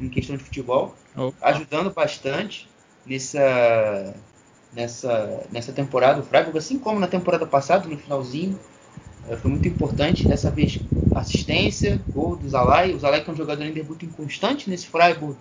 [0.00, 1.36] em questão de futebol, Opa.
[1.42, 2.68] ajudando bastante
[3.06, 4.14] nessa,
[4.72, 6.20] nessa, nessa temporada.
[6.20, 8.58] O Freiburg, assim como na temporada passada, no finalzinho,
[9.40, 10.26] foi muito importante.
[10.26, 10.80] Dessa vez,
[11.14, 12.92] assistência, gol do Zalai.
[12.92, 15.36] O Zalai, que é um jogador ainda muito inconstante nesse Freiburg,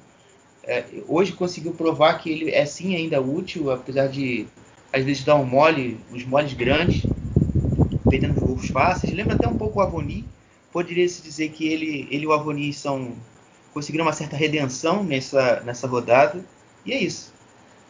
[0.63, 4.47] é, hoje conseguiu provar que ele é sim ainda útil, apesar de
[4.91, 7.03] às vezes dá um mole, uns moles grandes,
[8.09, 9.11] perdendo gols fáceis.
[9.11, 10.25] Lembra até um pouco o Avoni.
[10.71, 13.13] Poderia se dizer que ele, ele e o Avoni são
[13.73, 16.45] conseguiram uma certa redenção nessa, nessa rodada.
[16.85, 17.32] E é isso.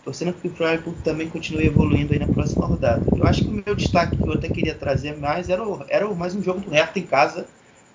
[0.03, 3.07] Torcendo que o Freiburg também continue evoluindo aí na próxima rodada.
[3.15, 6.07] Eu acho que o meu destaque que eu até queria trazer mais era, o, era
[6.13, 7.47] mais um jogo do Hertha em casa.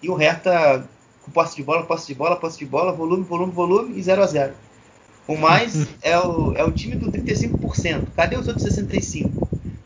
[0.02, 0.88] E o Hertha
[1.22, 4.22] com posse de bola, posse de bola, posse de bola, volume, volume, volume e 0
[4.22, 4.54] a 0
[5.26, 8.04] o mais é o, é o time do 35%.
[8.16, 9.32] Cadê os outros 65%?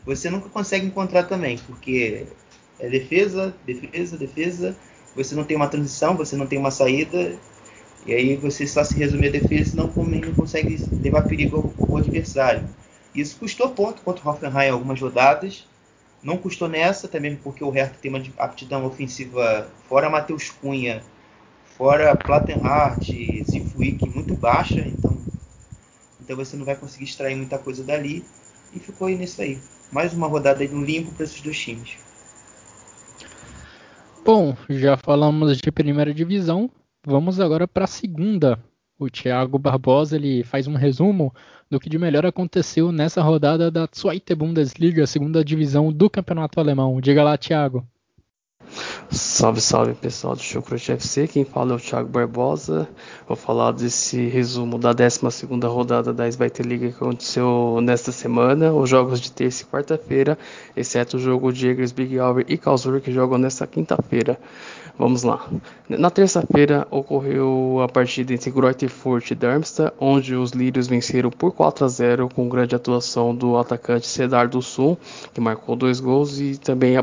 [0.05, 2.25] Você nunca consegue encontrar também, porque
[2.79, 4.75] é defesa, defesa, defesa.
[5.15, 7.37] Você não tem uma transição, você não tem uma saída.
[8.05, 11.89] E aí você só se resume a defesa e não, não consegue levar perigo ao,
[11.89, 12.65] ao adversário.
[13.15, 15.65] Isso custou ponto contra o Hoffenheim em algumas rodadas.
[16.21, 21.03] Não custou nessa, também porque o Hertha tem uma aptidão ofensiva fora Matheus Cunha,
[21.77, 25.17] fora Plattenhardt, Zifuik muito baixa, então
[26.23, 28.23] então você não vai conseguir extrair muita coisa dali.
[28.73, 29.59] E ficou aí nisso aí.
[29.91, 31.97] Mais uma rodada aí no limpo para esses dois times.
[34.25, 36.71] Bom, já falamos de primeira divisão.
[37.05, 38.57] Vamos agora para a segunda.
[38.97, 41.33] O Thiago Barbosa ele faz um resumo
[41.69, 47.01] do que de melhor aconteceu nessa rodada da Zweite Bundesliga, segunda divisão do Campeonato Alemão.
[47.01, 47.85] Diga lá, Thiago.
[49.11, 52.87] Salve, salve pessoal do Chucrute FC, quem fala é o Thiago Barbosa.
[53.27, 55.19] Vou falar desse resumo da 12
[55.65, 60.37] rodada da Svite Liga que aconteceu nesta semana, os jogos de terça e quarta-feira,
[60.75, 64.39] exceto o jogo de Egers, Big Hour e Karlsruhe que jogam nesta quinta-feira.
[64.97, 65.49] Vamos lá.
[65.89, 71.85] Na terça-feira ocorreu a partida entre Greuterfurt e Darmstadt, onde os lírios venceram por 4
[71.85, 74.95] a 0 com grande atuação do atacante Cedar do Sul,
[75.33, 76.95] que marcou dois gols, e também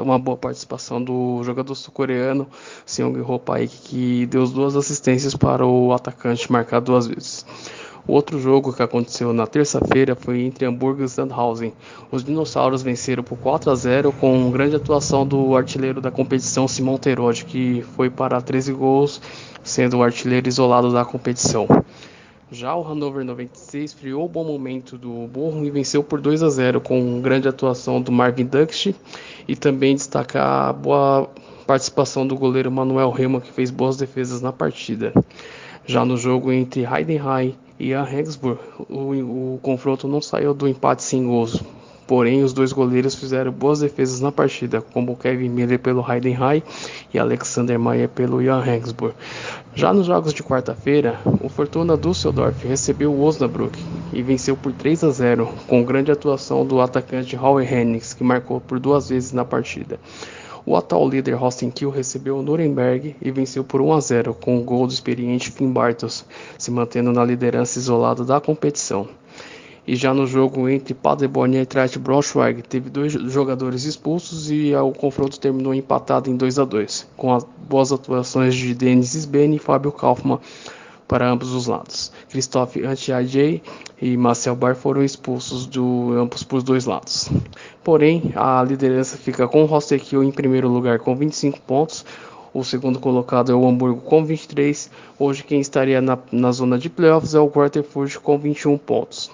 [0.00, 2.46] uma boa participação do jogador sul-coreano
[2.86, 7.44] Seung Ho Paik, que deu duas assistências para o atacante marcar duas vezes.
[8.06, 11.72] O outro jogo que aconteceu na terça-feira foi entre Hamburgo e Sandhausen.
[12.10, 16.96] Os dinossauros venceram por 4 a 0 com grande atuação do artilheiro da competição Simon
[16.96, 19.22] Terode, que foi para 13 gols,
[19.62, 21.68] sendo o artilheiro isolado da competição.
[22.50, 26.50] Já o Hannover 96 friou o bom momento do Borrom e venceu por 2 a
[26.50, 28.88] 0 com grande atuação do Marvin Dux
[29.46, 31.30] e também destacar a boa
[31.66, 35.14] participação do goleiro Manuel Rema que fez boas defesas na partida.
[35.86, 41.02] Já no jogo entre Heidenheim e a Regensburg, o, o confronto não saiu do empate
[41.02, 41.60] sem gols,
[42.06, 46.62] Porém, os dois goleiros fizeram boas defesas na partida, como Kevin Miller pelo Heidenheim
[47.14, 49.14] e Alexander Mayer pelo Jan Regensburg.
[49.74, 53.78] Já nos jogos de quarta-feira, o Fortuna Düsseldorf recebeu o Osnabrück
[54.12, 58.60] e venceu por 3 a 0, com grande atuação do atacante Howie Hennings, que marcou
[58.60, 59.98] por duas vezes na partida.
[60.64, 61.36] O atual líder
[61.74, 65.50] Kiel recebeu o Nuremberg e venceu por 1 a 0 com o gol do experiente
[65.50, 66.24] Finn Bartos,
[66.56, 69.08] se mantendo na liderança isolada da competição.
[69.84, 74.92] E já no jogo entre Paderborn e Eintracht Braunschweig, teve dois jogadores expulsos e o
[74.92, 79.58] confronto terminou empatado em 2 a 2, com as boas atuações de Denis Sben e
[79.58, 80.38] Fábio Kaufmann
[81.12, 82.10] para ambos os lados.
[82.30, 83.60] Christoph Antiaj
[84.00, 87.28] e Marcel Bar foram expulsos do ambos por dois lados.
[87.84, 92.02] Porém, a liderança fica com o Rostekil em primeiro lugar com 25 pontos.
[92.54, 94.90] O segundo colocado é o Hamburgo com 23.
[95.18, 99.30] Hoje quem estaria na, na zona de playoffs é o Waterford com 21 pontos.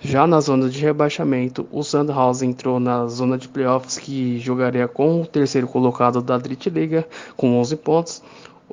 [0.00, 5.20] Já na zona de rebaixamento, o Sandhausen entrou na zona de playoffs que jogaria com
[5.20, 7.06] o terceiro colocado da Drittliga
[7.36, 8.22] com 11 pontos.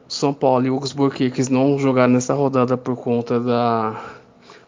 [0.07, 4.01] São Paulo e Augsburg que não jogaram nessa rodada por conta da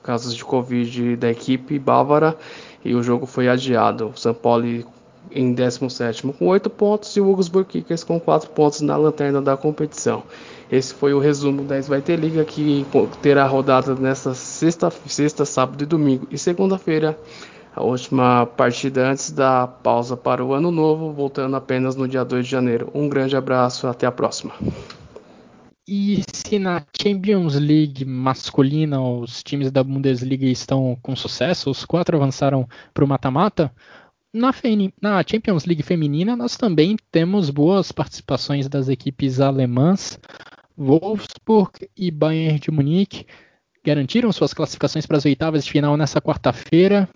[0.03, 2.35] casos de Covid da equipe bávara
[2.83, 4.11] e o jogo foi adiado.
[4.15, 4.65] São Paulo
[5.31, 9.55] em 17 com 8 pontos e o Augsburg Kickers com 4 pontos na lanterna da
[9.55, 10.23] competição.
[10.71, 12.85] Esse foi o resumo da Svite Liga que
[13.21, 17.17] terá rodada nesta sexta, sexta, sábado e domingo e segunda-feira.
[17.75, 22.45] A última partida antes da pausa para o ano novo, voltando apenas no dia 2
[22.45, 22.89] de janeiro.
[22.93, 24.53] Um grande abraço, até a próxima.
[25.91, 32.15] E se na Champions League masculina os times da Bundesliga estão com sucesso, os quatro
[32.15, 33.73] avançaram para o mata-mata,
[34.31, 34.53] na,
[35.01, 40.19] na, Champions League feminina nós também temos boas participações das equipes alemãs.
[40.77, 43.25] Wolfsburg e Bayern de Munique
[43.83, 47.09] garantiram suas classificações para as oitavas de final nessa quarta-feira.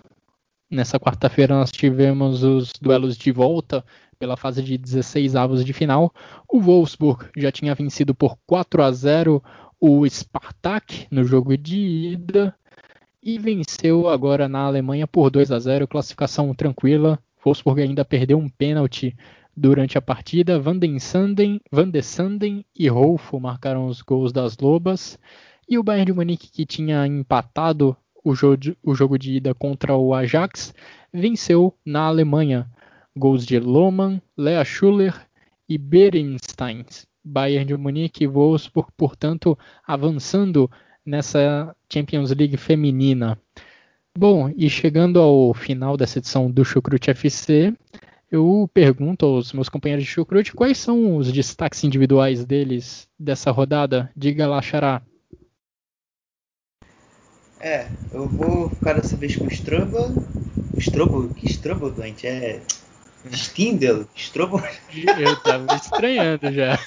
[0.68, 6.14] Nessa quarta-feira nós tivemos os duelos de volta pela fase de 16 avos de final.
[6.52, 9.44] O Wolfsburg já tinha vencido por 4 a 0
[9.80, 12.56] o Spartak no jogo de ida
[13.22, 17.20] e venceu agora na Alemanha por 2 a 0, classificação tranquila.
[17.44, 19.16] Wolfsburg ainda perdeu um pênalti
[19.56, 20.60] durante a partida.
[20.60, 25.18] Van den Sanden, Van de Sanden e Rolfo marcaram os gols das Lobas.
[25.68, 29.54] E o Bayern de Munique, que tinha empatado o jogo, de, o jogo de ida
[29.54, 30.74] contra o Ajax,
[31.12, 32.70] venceu na Alemanha
[33.16, 35.28] Gols de Lohmann, Lea Schuller
[35.68, 36.86] e Berenstein.
[37.24, 39.58] Bayern de Munique e Wolfsburg, portanto,
[39.88, 40.70] avançando
[41.06, 43.40] nessa Champions League feminina.
[44.18, 47.74] Bom, e chegando ao final dessa edição do Chucrute FC,
[48.30, 54.12] eu pergunto aos meus companheiros de Chucrute quais são os destaques individuais deles dessa rodada.
[54.16, 55.02] Diga lá, Xará.
[57.60, 59.50] É, eu vou ficar dessa vez com o.
[59.50, 61.34] Strumba?
[61.36, 62.28] Que Strumba, doente?
[62.28, 62.62] É
[63.32, 64.64] Stindel, Strobel.
[65.20, 66.80] Eu tava estranhando já.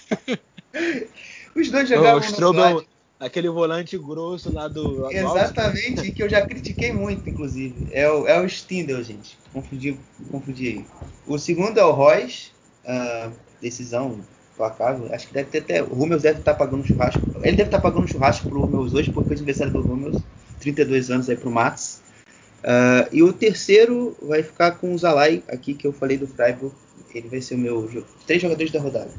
[1.55, 2.84] Os dois jogavam oh, o Strobel,
[3.18, 5.11] aquele volante grosso lá do.
[5.11, 7.87] Exatamente, que eu já critiquei muito, inclusive.
[7.91, 9.39] É o, é o Stindel, gente.
[9.53, 9.99] Confundi,
[10.30, 10.87] confundi aí.
[11.26, 12.51] O segundo é o Royce,
[12.84, 14.20] uh, decisão
[14.57, 15.12] placável.
[15.12, 15.82] Acho que deve ter até.
[15.82, 17.22] O Rummels deve estar pagando churrasco.
[17.43, 20.18] Ele deve estar pagando churrasco pro Rummels hoje, porque é o aniversário do Rummels.
[20.61, 22.01] 32 anos aí pro Matos.
[22.67, 26.75] Uh, e o terceiro vai ficar com o Zalai, aqui que eu falei do Freiburg.
[27.14, 27.89] Ele vai ser o meu
[28.27, 29.11] três jogadores da rodada.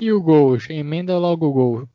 [0.00, 0.56] E o gol?
[0.70, 1.88] Emenda logo o gol.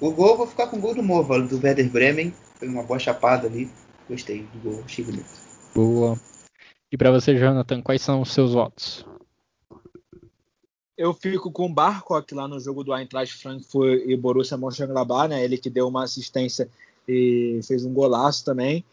[0.00, 2.34] O gol vou ficar com o gol do Mova, do Werder Bremen.
[2.56, 3.70] Foi uma boa chapada ali.
[4.10, 5.30] Gostei do gol, achei bonito.
[5.74, 6.18] Boa.
[6.90, 9.06] E para você, Jonathan, quais são os seus votos?
[10.96, 15.44] Eu fico com o Barcock lá no jogo do Eintracht Frankfurt e Borussia Mönchengladbach, né?
[15.44, 16.68] Ele que deu uma assistência
[17.08, 18.84] e fez um golaço também.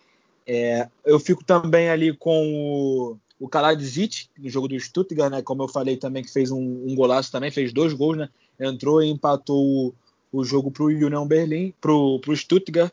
[0.47, 5.41] É, eu fico também ali com o, o Kaladzic, no jogo do Stuttgart, né?
[5.41, 8.29] Como eu falei também, que fez um, um golaço também, fez dois gols, né?
[8.59, 9.93] Entrou e empatou o,
[10.31, 12.91] o jogo para o Union Berlin, para o Stuttgart.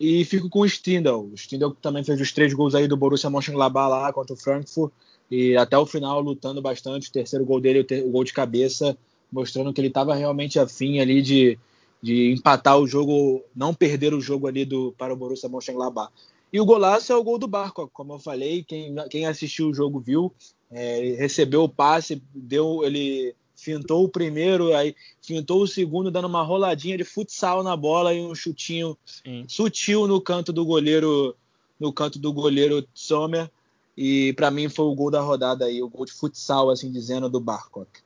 [0.00, 1.30] E fico com o Stindl.
[1.32, 4.92] O Stindl também fez os três gols aí do Borussia Mönchengladbach lá contra o Frankfurt.
[5.30, 7.08] E até o final lutando bastante.
[7.08, 8.96] O terceiro gol dele, o, o gol de cabeça,
[9.30, 11.58] mostrando que ele estava realmente afim ali de,
[12.04, 16.12] de empatar o jogo, não perder o jogo ali do, para o Borussia Mönchengladbach.
[16.52, 19.74] E o golaço é o gol do Barco, como eu falei, quem, quem assistiu o
[19.74, 20.30] jogo viu,
[20.70, 26.42] é, recebeu o passe, deu, ele fintou o primeiro, aí fintou o segundo, dando uma
[26.42, 29.46] roladinha de futsal na bola e um chutinho Sim.
[29.48, 31.34] sutil no canto do goleiro,
[31.80, 33.50] no canto do goleiro Sommer.
[33.96, 37.30] E para mim foi o gol da rodada aí, o gol de futsal, assim dizendo,
[37.30, 38.04] do Barcock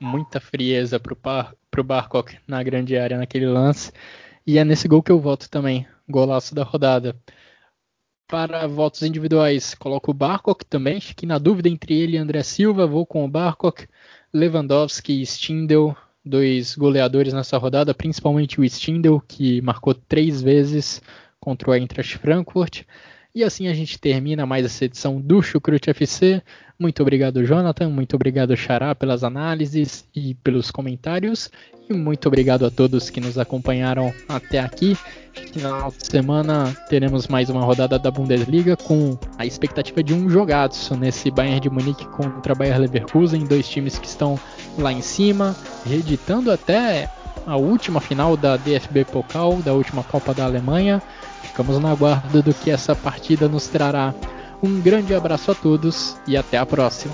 [0.00, 3.92] muita frieza pro, par, pro Barcock na grande área naquele lance.
[4.44, 7.14] E é nesse gol que eu voto também, golaço da rodada.
[8.26, 11.00] Para votos individuais, coloco o Barkok também.
[11.00, 12.86] Fiquei na dúvida entre ele e André Silva.
[12.86, 13.86] Vou com o Barkok.
[14.34, 15.92] Lewandowski e Stindl,
[16.24, 21.00] dois goleadores nessa rodada, principalmente o Stindl, que marcou três vezes
[21.40, 22.82] contra o Eintracht Frankfurt.
[23.38, 26.42] E assim a gente termina mais essa edição do Chucrute FC.
[26.76, 27.88] Muito obrigado, Jonathan.
[27.88, 31.48] Muito obrigado, Xará, pelas análises e pelos comentários.
[31.88, 34.98] E muito obrigado a todos que nos acompanharam até aqui.
[35.52, 40.74] Final de semana teremos mais uma rodada da Bundesliga com a expectativa de um jogado
[40.98, 44.36] nesse Bayern de Munique contra Bayern Leverkusen, dois times que estão
[44.76, 45.54] lá em cima,
[45.86, 47.08] reeditando até
[47.46, 51.00] a última final da DFB Pokal, da última Copa da Alemanha.
[51.58, 54.14] Ficamos na guarda do que essa partida nos trará.
[54.62, 57.12] Um grande abraço a todos e até a próxima.